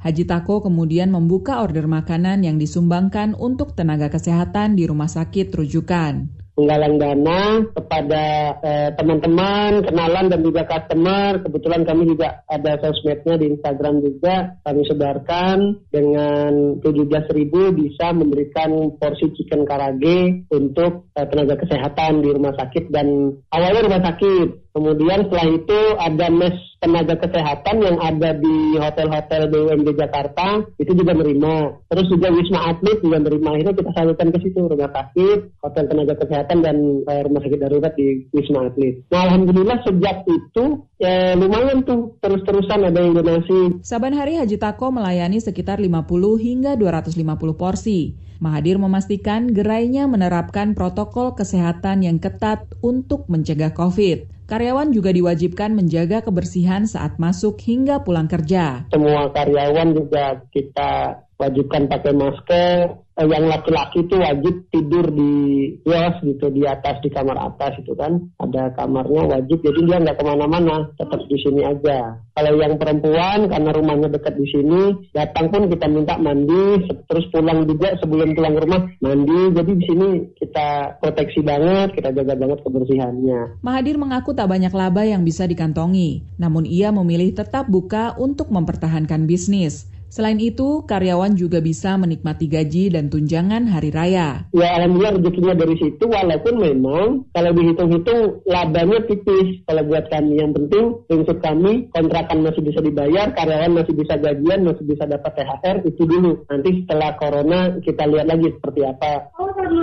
Haji 0.00 0.24
Tako 0.28 0.64
kemudian 0.64 1.08
membuka 1.12 1.64
order 1.64 1.88
makanan 1.88 2.44
yang 2.44 2.56
disumbangkan 2.56 3.32
untuk 3.36 3.72
tenaga 3.72 4.12
kesehatan 4.12 4.76
di 4.76 4.84
rumah 4.84 5.08
sakit 5.08 5.52
rujukan 5.52 6.36
penggalang 6.56 6.96
dana 6.96 7.68
kepada 7.68 8.24
eh, 8.64 8.88
teman-teman, 8.96 9.84
kenalan 9.84 10.32
dan 10.32 10.40
juga 10.40 10.64
customer. 10.64 11.44
Kebetulan 11.44 11.84
kami 11.84 12.08
juga 12.08 12.42
ada 12.48 12.80
sosmednya 12.80 13.36
di 13.36 13.52
Instagram 13.52 14.00
juga. 14.00 14.56
Kami 14.64 14.82
sebarkan 14.88 15.56
dengan 15.92 16.80
17 16.80 17.36
ribu 17.36 17.76
bisa 17.76 18.16
memberikan 18.16 18.96
porsi 18.96 19.36
chicken 19.36 19.68
karage 19.68 20.48
untuk 20.48 21.12
eh, 21.12 21.28
tenaga 21.28 21.60
kesehatan 21.60 22.24
di 22.24 22.32
rumah 22.32 22.56
sakit 22.56 22.88
dan 22.88 23.36
awalnya 23.52 23.84
rumah 23.84 24.02
sakit. 24.02 24.65
Kemudian 24.76 25.24
setelah 25.24 25.48
itu 25.56 25.78
ada 25.96 26.26
mes 26.28 26.56
tenaga 26.84 27.16
kesehatan 27.16 27.80
yang 27.80 27.96
ada 27.96 28.36
di 28.36 28.76
hotel-hotel 28.76 29.48
BUMD 29.48 29.88
Jakarta 29.96 30.60
itu 30.76 30.92
juga 30.92 31.16
menerima. 31.16 31.80
Terus 31.88 32.06
juga 32.12 32.28
Wisma 32.28 32.60
Atlet 32.68 33.00
juga 33.00 33.16
menerima. 33.24 33.48
Akhirnya 33.56 33.72
kita 33.72 33.90
salurkan 33.96 34.28
ke 34.36 34.38
situ 34.44 34.60
rumah 34.60 34.92
sakit, 34.92 35.38
hotel 35.64 35.84
tenaga 35.88 36.14
kesehatan 36.20 36.60
dan 36.60 36.76
uh, 37.08 37.20
rumah 37.24 37.40
sakit 37.40 37.56
darurat 37.56 37.92
di 37.96 38.28
Wisma 38.36 38.68
Atlet. 38.68 39.00
Nah 39.08 39.20
alhamdulillah 39.32 39.80
sejak 39.88 40.28
itu 40.28 40.64
ya 41.00 41.32
lumayan 41.40 41.80
tuh 41.80 42.20
terus-terusan 42.20 42.92
ada 42.92 43.00
yang 43.00 43.16
donasi. 43.16 43.80
Saban 43.80 44.12
hari 44.12 44.36
Haji 44.36 44.60
Tako 44.60 44.92
melayani 44.92 45.40
sekitar 45.40 45.80
50 45.80 46.04
hingga 46.36 46.76
250 46.76 47.16
porsi. 47.56 48.12
Mahadir 48.36 48.76
memastikan 48.76 49.48
gerainya 49.48 50.04
menerapkan 50.04 50.76
protokol 50.76 51.32
kesehatan 51.32 52.04
yang 52.04 52.20
ketat 52.20 52.68
untuk 52.84 53.24
mencegah 53.32 53.72
COVID. 53.72 54.35
Karyawan 54.46 54.94
juga 54.94 55.10
diwajibkan 55.10 55.74
menjaga 55.74 56.22
kebersihan 56.22 56.86
saat 56.86 57.18
masuk 57.18 57.58
hingga 57.66 58.06
pulang 58.06 58.30
kerja. 58.30 58.86
Semua 58.94 59.26
karyawan 59.34 59.90
juga 59.90 60.38
kita 60.54 61.18
wajibkan 61.34 61.90
pakai 61.90 62.14
masker. 62.14 63.05
Yang 63.16 63.44
laki-laki 63.48 64.04
itu 64.04 64.14
wajib 64.20 64.54
tidur 64.68 65.06
di 65.08 65.32
kios 65.80 66.20
gitu 66.20 66.52
di 66.52 66.68
atas 66.68 67.00
di 67.00 67.08
kamar 67.08 67.48
atas 67.48 67.80
itu 67.80 67.96
kan 67.96 68.20
ada 68.36 68.76
kamarnya 68.76 69.24
wajib 69.32 69.64
jadi 69.64 69.80
dia 69.88 69.96
nggak 70.04 70.20
ke 70.20 70.24
mana-mana 70.28 70.92
tetap 71.00 71.24
di 71.24 71.36
sini 71.40 71.64
aja. 71.64 72.20
Kalau 72.36 72.52
yang 72.60 72.76
perempuan 72.76 73.48
karena 73.48 73.70
rumahnya 73.72 74.12
dekat 74.12 74.36
di 74.36 74.44
sini 74.52 74.80
datang 75.16 75.48
pun 75.48 75.72
kita 75.72 75.88
minta 75.88 76.20
mandi 76.20 76.84
terus 77.08 77.24
pulang 77.32 77.64
juga 77.64 77.96
sebelum 78.04 78.36
pulang 78.36 78.54
rumah 78.60 78.84
mandi 79.00 79.40
jadi 79.56 79.72
di 79.72 79.84
sini 79.88 80.08
kita 80.36 81.00
proteksi 81.00 81.40
banget 81.40 81.96
kita 81.96 82.12
jaga 82.12 82.36
banget 82.36 82.60
kebersihannya. 82.68 83.64
Mahadir 83.64 83.96
mengaku 83.96 84.36
tak 84.36 84.52
banyak 84.52 84.76
laba 84.76 85.08
yang 85.08 85.24
bisa 85.24 85.48
dikantongi 85.48 86.20
namun 86.36 86.68
ia 86.68 86.92
memilih 86.92 87.32
tetap 87.32 87.64
buka 87.72 88.12
untuk 88.20 88.52
mempertahankan 88.52 89.24
bisnis. 89.24 89.95
Selain 90.16 90.40
itu, 90.40 90.80
karyawan 90.88 91.36
juga 91.36 91.60
bisa 91.60 91.92
menikmati 92.00 92.48
gaji 92.48 92.88
dan 92.88 93.12
tunjangan 93.12 93.68
hari 93.68 93.92
raya. 93.92 94.48
Ya, 94.56 94.68
alhamdulillah 94.80 95.20
rezekinya 95.20 95.52
dari 95.52 95.76
situ, 95.76 96.08
walaupun 96.08 96.56
memang 96.56 97.28
kalau 97.36 97.52
dihitung-hitung 97.52 98.40
labanya 98.48 99.04
tipis. 99.04 99.60
Kalau 99.68 99.84
buat 99.84 100.08
kami 100.08 100.40
yang 100.40 100.56
penting, 100.56 101.04
prinsip 101.04 101.36
kami, 101.44 101.92
kontrakan 101.92 102.48
masih 102.48 102.64
bisa 102.64 102.80
dibayar, 102.80 103.28
karyawan 103.36 103.76
masih 103.76 103.92
bisa 103.92 104.16
gajian, 104.16 104.64
masih 104.64 104.88
bisa 104.88 105.04
dapat 105.04 105.36
THR, 105.36 105.76
itu 105.84 106.02
dulu. 106.08 106.48
Nanti 106.48 106.70
setelah 106.80 107.12
corona, 107.20 107.76
kita 107.84 108.08
lihat 108.08 108.32
lagi 108.32 108.56
seperti 108.56 108.80
apa 108.88 109.12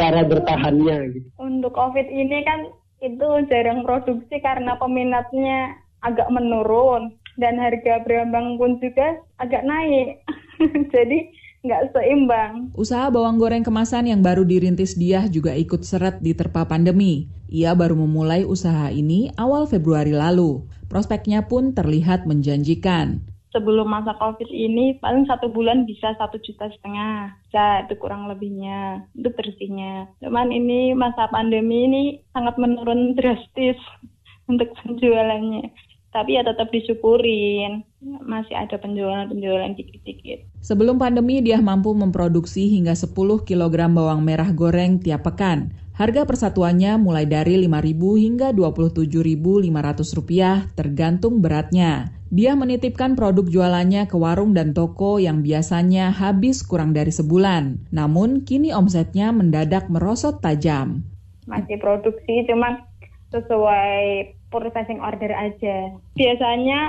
cara 0.01 0.21
bertahannya. 0.25 0.97
Gitu. 1.13 1.27
Untuk 1.37 1.77
COVID 1.77 2.09
ini 2.09 2.41
kan 2.41 2.73
itu 3.05 3.27
jarang 3.53 3.85
produksi 3.85 4.41
karena 4.41 4.81
peminatnya 4.81 5.77
agak 6.01 6.27
menurun 6.33 7.15
dan 7.39 7.57
harga 7.57 8.01
berambang 8.05 8.57
pun 8.57 8.77
juga 8.81 9.21
agak 9.41 9.65
naik. 9.65 10.21
Jadi 10.93 11.33
nggak 11.63 11.95
seimbang. 11.95 12.75
Usaha 12.75 13.07
bawang 13.07 13.39
goreng 13.39 13.63
kemasan 13.63 14.11
yang 14.11 14.19
baru 14.19 14.43
dirintis 14.43 14.99
Diah 14.99 15.25
juga 15.31 15.55
ikut 15.55 15.87
seret 15.87 16.19
di 16.19 16.35
terpa 16.35 16.67
pandemi. 16.67 17.31
Ia 17.47 17.71
baru 17.77 17.95
memulai 17.95 18.43
usaha 18.43 18.91
ini 18.91 19.31
awal 19.39 19.69
Februari 19.69 20.11
lalu. 20.11 20.67
Prospeknya 20.91 21.47
pun 21.47 21.71
terlihat 21.71 22.27
menjanjikan 22.27 23.23
sebelum 23.53 23.85
masa 23.85 24.17
covid 24.17 24.49
ini 24.49 24.97
paling 24.97 25.29
satu 25.29 25.47
bulan 25.53 25.85
bisa 25.85 26.17
satu 26.17 26.41
juta 26.41 26.67
setengah 26.73 27.37
bisa 27.45 27.85
itu 27.85 27.93
kurang 28.01 28.25
lebihnya 28.25 29.05
itu 29.13 29.29
bersihnya 29.29 30.09
cuman 30.25 30.49
ini 30.49 30.97
masa 30.97 31.29
pandemi 31.29 31.85
ini 31.85 32.03
sangat 32.33 32.57
menurun 32.57 33.13
drastis 33.13 33.77
untuk 34.51 34.73
penjualannya 34.81 35.69
tapi 36.13 36.37
ya 36.37 36.45
tetap 36.45 36.69
disyukurin 36.69 37.81
masih 38.21 38.53
ada 38.53 38.77
penjualan-penjualan 38.77 39.73
dikit-dikit. 39.73 40.45
Sebelum 40.61 41.01
pandemi 41.01 41.41
dia 41.41 41.57
mampu 41.57 41.97
memproduksi 41.97 42.69
hingga 42.69 42.93
10 42.93 43.17
kg 43.43 43.75
bawang 43.89 44.21
merah 44.21 44.53
goreng 44.53 45.01
tiap 45.01 45.25
pekan. 45.25 45.73
Harga 45.93 46.25
persatuannya 46.25 46.97
mulai 46.97 47.29
dari 47.29 47.53
Rp5.000 47.65 48.01
hingga 48.17 48.49
Rp27.500 48.53 50.73
tergantung 50.73 51.41
beratnya. 51.41 52.09
Dia 52.33 52.57
menitipkan 52.57 53.13
produk 53.13 53.45
jualannya 53.45 54.09
ke 54.09 54.17
warung 54.17 54.57
dan 54.57 54.73
toko 54.73 55.21
yang 55.21 55.45
biasanya 55.45 56.09
habis 56.09 56.65
kurang 56.65 56.97
dari 56.97 57.13
sebulan. 57.13 57.93
Namun 57.93 58.41
kini 58.41 58.73
omsetnya 58.73 59.29
mendadak 59.29 59.85
merosot 59.93 60.41
tajam. 60.41 61.05
Masih 61.45 61.77
produksi 61.77 62.41
cuma 62.49 62.89
sesuai 63.29 64.33
processing 64.53 65.01
order 65.01 65.33
aja. 65.33 65.89
Biasanya 66.13 66.79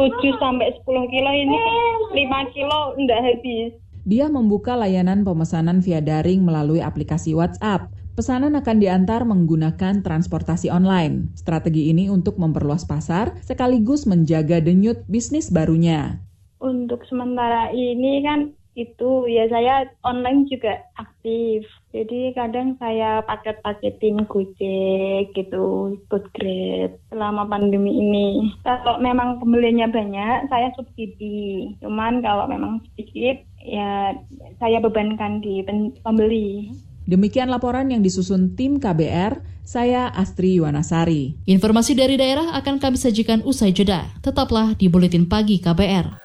7 0.00 0.42
sampai 0.42 0.72
10 0.80 1.12
kilo 1.12 1.30
ini 1.30 1.60
5 2.16 2.56
kilo 2.56 2.96
enggak 2.96 3.20
habis. 3.20 3.70
Dia 4.04 4.28
membuka 4.28 4.76
layanan 4.76 5.24
pemesanan 5.24 5.80
via 5.84 6.00
daring 6.00 6.44
melalui 6.44 6.80
aplikasi 6.80 7.36
WhatsApp. 7.36 7.88
Pesanan 8.14 8.54
akan 8.54 8.78
diantar 8.78 9.26
menggunakan 9.26 10.06
transportasi 10.06 10.70
online. 10.70 11.34
Strategi 11.34 11.90
ini 11.90 12.06
untuk 12.06 12.38
memperluas 12.38 12.86
pasar 12.86 13.34
sekaligus 13.42 14.06
menjaga 14.06 14.62
denyut 14.62 15.02
bisnis 15.10 15.50
barunya. 15.50 16.22
Untuk 16.62 17.02
sementara 17.10 17.74
ini 17.74 18.22
kan 18.22 18.54
itu 18.74 19.30
ya 19.30 19.46
saya 19.50 19.86
online 20.02 20.50
juga 20.50 20.82
aktif. 20.98 21.66
Jadi 21.94 22.34
kadang 22.34 22.74
saya 22.82 23.22
paket-paketin 23.22 24.26
Gojek 24.26 25.30
gitu, 25.30 25.94
good 26.10 26.26
grade 26.34 26.98
selama 27.14 27.46
pandemi 27.46 27.94
ini. 27.94 28.50
Kalau 28.66 28.98
memang 28.98 29.38
pembelinya 29.38 29.86
banyak, 29.86 30.50
saya 30.50 30.74
subsidi. 30.74 31.70
Cuman 31.78 32.18
kalau 32.18 32.50
memang 32.50 32.82
sedikit, 32.92 33.46
ya 33.62 34.18
saya 34.58 34.82
bebankan 34.82 35.38
di 35.38 35.62
pembeli. 36.02 36.74
Demikian 37.04 37.52
laporan 37.52 37.92
yang 37.92 38.00
disusun 38.00 38.56
tim 38.56 38.80
KBR, 38.80 39.38
saya 39.62 40.08
Astri 40.10 40.56
Yuwanasari. 40.56 41.36
Informasi 41.46 41.92
dari 41.94 42.16
daerah 42.16 42.56
akan 42.56 42.80
kami 42.80 42.96
sajikan 42.96 43.44
usai 43.44 43.76
jeda. 43.76 44.08
Tetaplah 44.24 44.72
di 44.74 44.88
Buletin 44.88 45.28
Pagi 45.28 45.60
KBR. 45.60 46.24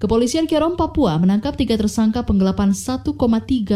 Kepolisian 0.00 0.48
Kerom 0.48 0.80
Papua 0.80 1.20
menangkap 1.20 1.60
tiga 1.60 1.76
tersangka 1.76 2.24
penggelapan 2.24 2.72
1,3 2.72 3.04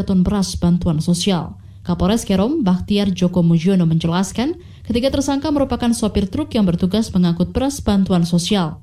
ton 0.09 0.25
beras 0.25 0.57
bantuan 0.57 0.97
sosial. 1.05 1.61
Kapolres 1.85 2.25
Kerom, 2.25 2.65
Bahtiar 2.65 3.13
Joko 3.13 3.45
Mujiono 3.45 3.85
menjelaskan, 3.85 4.57
ketiga 4.89 5.13
tersangka 5.13 5.53
merupakan 5.53 5.93
sopir 5.93 6.25
truk 6.33 6.57
yang 6.57 6.65
bertugas 6.65 7.13
mengangkut 7.13 7.53
beras 7.53 7.85
bantuan 7.85 8.25
sosial. 8.25 8.81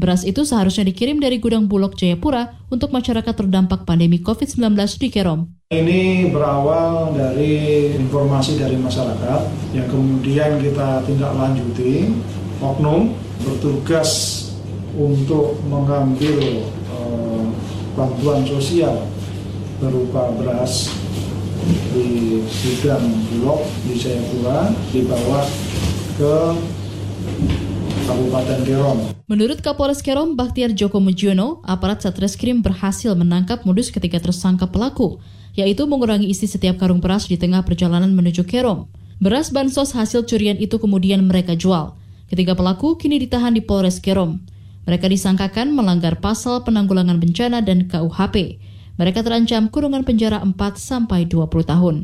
Beras 0.00 0.24
itu 0.24 0.48
seharusnya 0.48 0.88
dikirim 0.88 1.20
dari 1.20 1.36
gudang 1.36 1.68
Bulog 1.68 2.00
Jayapura 2.00 2.56
untuk 2.72 2.96
masyarakat 2.96 3.36
terdampak 3.36 3.84
pandemi 3.84 4.16
COVID-19 4.24 4.72
di 4.96 5.08
Kerom. 5.12 5.52
Ini 5.68 6.32
berawal 6.32 7.12
dari 7.12 7.92
informasi 7.92 8.56
dari 8.56 8.80
masyarakat 8.80 9.40
yang 9.76 9.84
kemudian 9.92 10.56
kita 10.56 11.04
tindak 11.04 11.36
lanjuti 11.36 12.08
oknum 12.64 13.12
bertugas 13.44 14.39
untuk 15.00 15.56
mengambil 15.64 16.60
uh, 16.92 17.48
bantuan 17.96 18.44
sosial 18.44 19.08
berupa 19.80 20.28
beras 20.36 20.92
di 21.96 22.40
gudang 22.44 23.04
Bulog 23.32 23.64
di 23.88 23.96
Jayapura 23.96 24.68
dibawa 24.92 25.40
ke 26.20 26.34
Kabupaten 28.04 28.60
Kerom. 28.68 28.98
Menurut 29.30 29.62
Kapolres 29.64 30.02
Kerom 30.04 30.34
Baktiar 30.36 30.74
Joko 30.74 30.98
Mujiono, 31.00 31.62
aparat 31.64 32.02
Satreskrim 32.04 32.60
berhasil 32.60 33.14
menangkap 33.14 33.62
modus 33.62 33.94
ketiga 33.94 34.18
tersangka 34.18 34.66
pelaku, 34.68 35.22
yaitu 35.54 35.86
mengurangi 35.86 36.26
isi 36.26 36.50
setiap 36.50 36.82
karung 36.82 36.98
beras 36.98 37.30
di 37.30 37.38
tengah 37.38 37.62
perjalanan 37.62 38.10
menuju 38.10 38.42
Kerom. 38.44 38.90
Beras 39.22 39.54
bansos 39.54 39.94
hasil 39.94 40.26
curian 40.26 40.58
itu 40.58 40.80
kemudian 40.80 41.22
mereka 41.22 41.54
jual. 41.54 41.94
Ketiga 42.26 42.58
pelaku 42.58 42.98
kini 42.98 43.22
ditahan 43.22 43.54
di 43.54 43.62
Polres 43.62 44.02
Kerom. 44.02 44.42
Mereka 44.88 45.08
disangkakan 45.10 45.76
melanggar 45.76 46.20
pasal 46.20 46.64
penanggulangan 46.64 47.20
bencana 47.20 47.60
dan 47.60 47.88
KUHP. 47.88 48.60
Mereka 49.00 49.24
terancam 49.24 49.72
kurungan 49.72 50.04
penjara 50.04 50.44
4 50.44 50.52
sampai 50.76 51.24
20 51.24 51.64
tahun. 51.64 51.96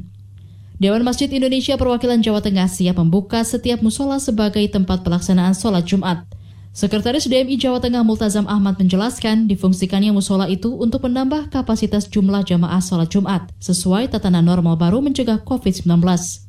Dewan 0.77 1.09
Masjid 1.09 1.29
Indonesia 1.33 1.73
Perwakilan 1.81 2.21
Jawa 2.21 2.45
Tengah 2.45 2.69
siap 2.69 3.01
membuka 3.01 3.41
setiap 3.41 3.81
musola 3.81 4.21
sebagai 4.21 4.61
tempat 4.69 5.01
pelaksanaan 5.01 5.57
sholat 5.57 5.89
Jumat. 5.89 6.29
Sekretaris 6.77 7.25
DMI 7.25 7.57
Jawa 7.57 7.81
Tengah 7.81 8.05
Multazam 8.05 8.45
Ahmad 8.45 8.77
menjelaskan 8.77 9.49
difungsikannya 9.49 10.13
musola 10.13 10.45
itu 10.45 10.69
untuk 10.77 11.09
menambah 11.09 11.49
kapasitas 11.49 12.05
jumlah 12.13 12.45
jamaah 12.45 12.85
sholat 12.85 13.09
Jumat 13.09 13.49
sesuai 13.57 14.13
tatanan 14.13 14.45
normal 14.45 14.77
baru 14.77 15.01
mencegah 15.01 15.41
COVID-19. 15.49 16.46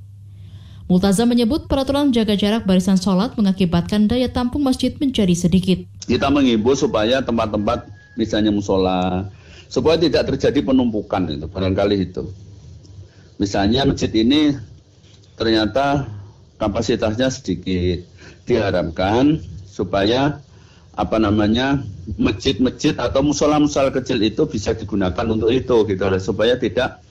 Multazam 0.88 1.28
menyebut 1.28 1.68
peraturan 1.68 2.16
jaga 2.16 2.40
jarak 2.40 2.64
barisan 2.64 2.96
sholat 2.96 3.36
mengakibatkan 3.36 4.08
daya 4.08 4.32
tampung 4.32 4.64
masjid 4.64 4.96
menjadi 4.96 5.36
sedikit. 5.36 5.84
Kita 6.08 6.32
mengimbau 6.32 6.80
supaya 6.80 7.20
tempat-tempat 7.20 7.92
misalnya 8.16 8.56
musola, 8.56 9.28
supaya 9.68 10.00
tidak 10.00 10.32
terjadi 10.32 10.64
penumpukan 10.64 11.28
itu, 11.28 11.44
barangkali 11.44 12.08
itu. 12.08 12.32
Misalnya 13.36 13.84
masjid 13.84 14.08
ini 14.16 14.56
ternyata 15.36 16.08
kapasitasnya 16.56 17.36
sedikit, 17.36 18.08
diharapkan 18.48 19.44
supaya 19.68 20.40
apa 20.96 21.20
namanya 21.20 21.84
masjid-masjid 22.16 22.96
atau 22.96 23.28
musola-musola 23.28 23.92
kecil 23.92 24.24
itu 24.24 24.48
bisa 24.48 24.72
digunakan 24.72 25.28
untuk 25.28 25.52
itu 25.52 25.84
gitu 25.84 26.04
supaya 26.24 26.56
tidak 26.56 27.04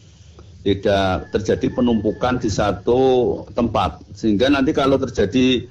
tidak 0.67 1.31
terjadi 1.31 1.71
penumpukan 1.71 2.43
di 2.43 2.51
satu 2.51 2.99
tempat. 3.55 4.03
Sehingga 4.19 4.51
nanti 4.51 4.75
kalau 4.75 4.99
terjadi 4.99 5.63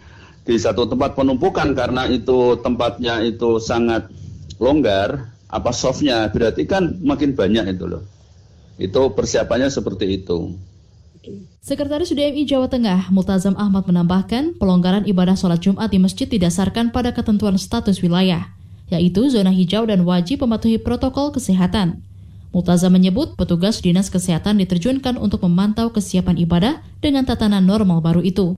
di 0.45 0.55
satu 0.55 0.87
tempat 0.87 1.19
penumpukan 1.19 1.75
karena 1.75 2.07
itu 2.07 2.55
tempatnya 2.63 3.19
itu 3.19 3.59
sangat 3.59 4.07
longgar 4.55 5.35
apa 5.51 5.75
softnya? 5.75 6.31
Berarti 6.31 6.63
kan 6.63 6.95
makin 7.03 7.35
banyak 7.35 7.75
itu 7.75 7.91
loh. 7.91 8.07
Itu 8.79 9.11
persiapannya 9.11 9.67
seperti 9.67 10.23
itu. 10.23 10.55
Sekretaris 11.59 12.15
DMI 12.15 12.47
Jawa 12.47 12.71
Tengah, 12.71 13.09
Multazam 13.09 13.57
Ahmad 13.59 13.89
menambahkan, 13.89 14.55
pelonggaran 14.61 15.09
ibadah 15.09 15.35
sholat 15.35 15.59
Jumat 15.59 15.91
di 15.91 15.99
masjid 15.99 16.29
didasarkan 16.29 16.93
pada 16.93 17.11
ketentuan 17.11 17.57
status 17.57 17.99
wilayah, 17.99 18.53
yaitu 18.93 19.25
zona 19.33 19.49
hijau 19.49 19.89
dan 19.89 20.05
wajib 20.05 20.45
mematuhi 20.45 20.77
protokol 20.77 21.33
kesehatan. 21.33 22.05
Multaza 22.55 22.87
menyebut 22.87 23.35
petugas 23.35 23.83
dinas 23.83 24.07
kesehatan 24.07 24.63
diterjunkan 24.63 25.19
untuk 25.19 25.43
memantau 25.43 25.91
kesiapan 25.91 26.39
ibadah 26.39 26.79
dengan 27.03 27.27
tatanan 27.27 27.67
normal 27.67 27.99
baru 27.99 28.23
itu. 28.23 28.55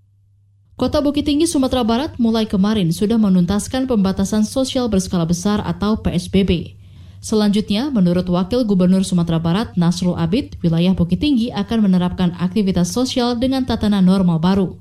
Kota 0.78 1.02
Bukit 1.02 1.26
Tinggi, 1.26 1.50
Sumatera 1.50 1.82
Barat 1.82 2.22
mulai 2.22 2.46
kemarin 2.46 2.94
sudah 2.94 3.18
menuntaskan 3.18 3.90
pembatasan 3.90 4.46
sosial 4.46 4.86
berskala 4.86 5.26
besar 5.26 5.66
atau 5.66 5.98
PSBB. 5.98 6.78
Selanjutnya, 7.18 7.90
menurut 7.90 8.30
Wakil 8.30 8.70
Gubernur 8.70 9.02
Sumatera 9.02 9.42
Barat 9.42 9.74
Nasrul 9.74 10.14
Abid, 10.14 10.62
wilayah 10.62 10.94
Bukit 10.94 11.18
Tinggi 11.18 11.50
akan 11.50 11.90
menerapkan 11.90 12.38
aktivitas 12.38 12.94
sosial 12.94 13.42
dengan 13.42 13.66
tatanan 13.66 14.06
normal 14.06 14.38
baru. 14.38 14.78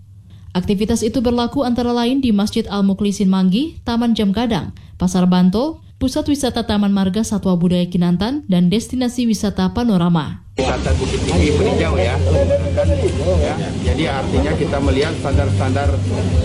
Aktivitas 0.53 1.01
itu 1.01 1.25
berlaku 1.25 1.65
antara 1.65 1.97
lain 1.97 2.21
di 2.21 2.37
Masjid 2.37 2.69
Al-Muklisin 2.69 3.33
Manggi, 3.33 3.81
Taman 3.81 4.13
Jam 4.13 4.37
Gadang, 4.37 4.77
Pasar 5.01 5.25
Banto, 5.25 5.81
Pusat 5.97 6.29
Wisata 6.29 6.61
Taman 6.61 6.93
Marga 6.93 7.25
Satwa 7.25 7.57
Budaya 7.57 7.89
Kinantan, 7.89 8.45
dan 8.53 8.69
Destinasi 8.69 9.25
Wisata 9.25 9.73
Panorama. 9.73 10.46
Wisata 10.57 10.91
Bukit 10.97 11.21
Tinggi 11.21 11.53
peninjau 11.53 11.95
ya. 12.01 12.17
Kan, 12.73 12.89
ya. 13.45 13.55
Jadi 13.93 14.05
artinya 14.09 14.53
kita 14.57 14.79
melihat 14.81 15.13
standar-standar 15.21 15.89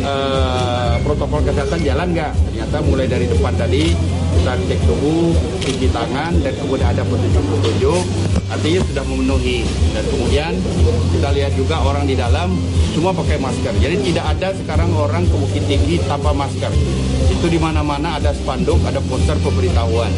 eh, 0.04 0.94
protokol 1.00 1.40
kesehatan 1.48 1.80
jalan 1.80 2.12
nggak. 2.12 2.32
Ternyata 2.52 2.78
mulai 2.84 3.08
dari 3.08 3.26
depan 3.32 3.56
tadi 3.56 3.96
kita 4.32 4.54
cek 4.68 4.80
suhu, 4.88 5.32
cuci 5.64 5.88
tangan, 5.92 6.32
dan 6.44 6.54
kemudian 6.60 6.88
ada 6.92 7.04
petunjuk-petunjuk. 7.08 8.04
Artinya 8.52 8.80
sudah 8.84 9.04
memenuhi. 9.08 9.64
Dan 9.96 10.04
kemudian 10.12 10.54
kita 11.16 11.30
lihat 11.32 11.52
juga 11.56 11.80
orang 11.80 12.04
di 12.04 12.16
dalam 12.20 12.60
semua 12.92 13.16
pakai 13.16 13.40
masker. 13.40 13.74
Jadi 13.80 14.12
tidak 14.12 14.26
ada 14.36 14.52
sekarang 14.60 14.92
orang 14.92 15.24
ke 15.24 15.36
Bukit 15.40 15.64
Tinggi 15.72 16.04
tanpa 16.04 16.36
masker. 16.36 16.72
Itu 17.32 17.48
di 17.48 17.56
mana-mana 17.56 18.20
ada 18.20 18.36
spanduk, 18.36 18.84
ada 18.84 19.00
poster 19.08 19.40
pemberitahuan. 19.40 20.12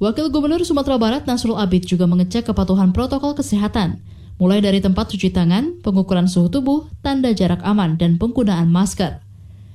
Wakil 0.00 0.32
Gubernur 0.32 0.64
Sumatera 0.64 0.96
Barat 0.96 1.28
Nasrul 1.28 1.60
Abid 1.60 1.84
juga 1.84 2.08
mengecek 2.08 2.48
kepatuhan 2.48 2.88
protokol 2.88 3.36
kesehatan, 3.40 4.04
mulai 4.36 4.60
dari 4.60 4.84
tempat 4.84 5.08
cuci 5.08 5.32
tangan, 5.32 5.80
pengukuran 5.80 6.28
suhu 6.28 6.52
tubuh, 6.52 6.92
tanda 7.00 7.32
jarak 7.32 7.64
aman, 7.64 7.96
dan 7.96 8.20
penggunaan 8.20 8.68
masker. 8.68 9.24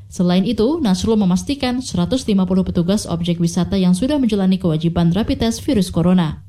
Selain 0.05 0.45
itu, 0.45 0.77
Nasrul 0.79 1.17
memastikan 1.17 1.81
150 1.81 2.29
petugas 2.61 3.09
objek 3.09 3.41
wisata 3.41 3.75
yang 3.75 3.97
sudah 3.97 4.21
menjalani 4.21 4.61
kewajiban 4.61 5.09
rapid 5.11 5.43
test 5.43 5.65
virus 5.65 5.89
corona. 5.89 6.45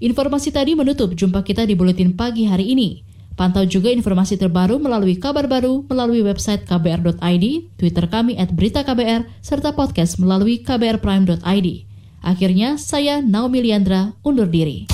Informasi 0.00 0.50
tadi 0.50 0.74
menutup 0.74 1.14
jumpa 1.14 1.46
kita 1.46 1.62
di 1.68 1.76
Buletin 1.76 2.16
Pagi 2.16 2.48
hari 2.48 2.74
ini. 2.74 3.06
Pantau 3.34 3.66
juga 3.66 3.90
informasi 3.90 4.38
terbaru 4.38 4.78
melalui 4.78 5.18
kabar 5.18 5.50
baru 5.50 5.82
melalui 5.90 6.22
website 6.22 6.66
kbr.id, 6.70 7.44
Twitter 7.74 8.06
kami 8.06 8.38
at 8.38 8.54
berita 8.54 8.86
KBR, 8.86 9.26
serta 9.42 9.74
podcast 9.74 10.22
melalui 10.22 10.62
kbrprime.id. 10.62 11.68
Akhirnya, 12.24 12.78
saya 12.78 13.20
Naomi 13.20 13.60
Liandra 13.62 14.14
undur 14.22 14.46
diri. 14.46 14.93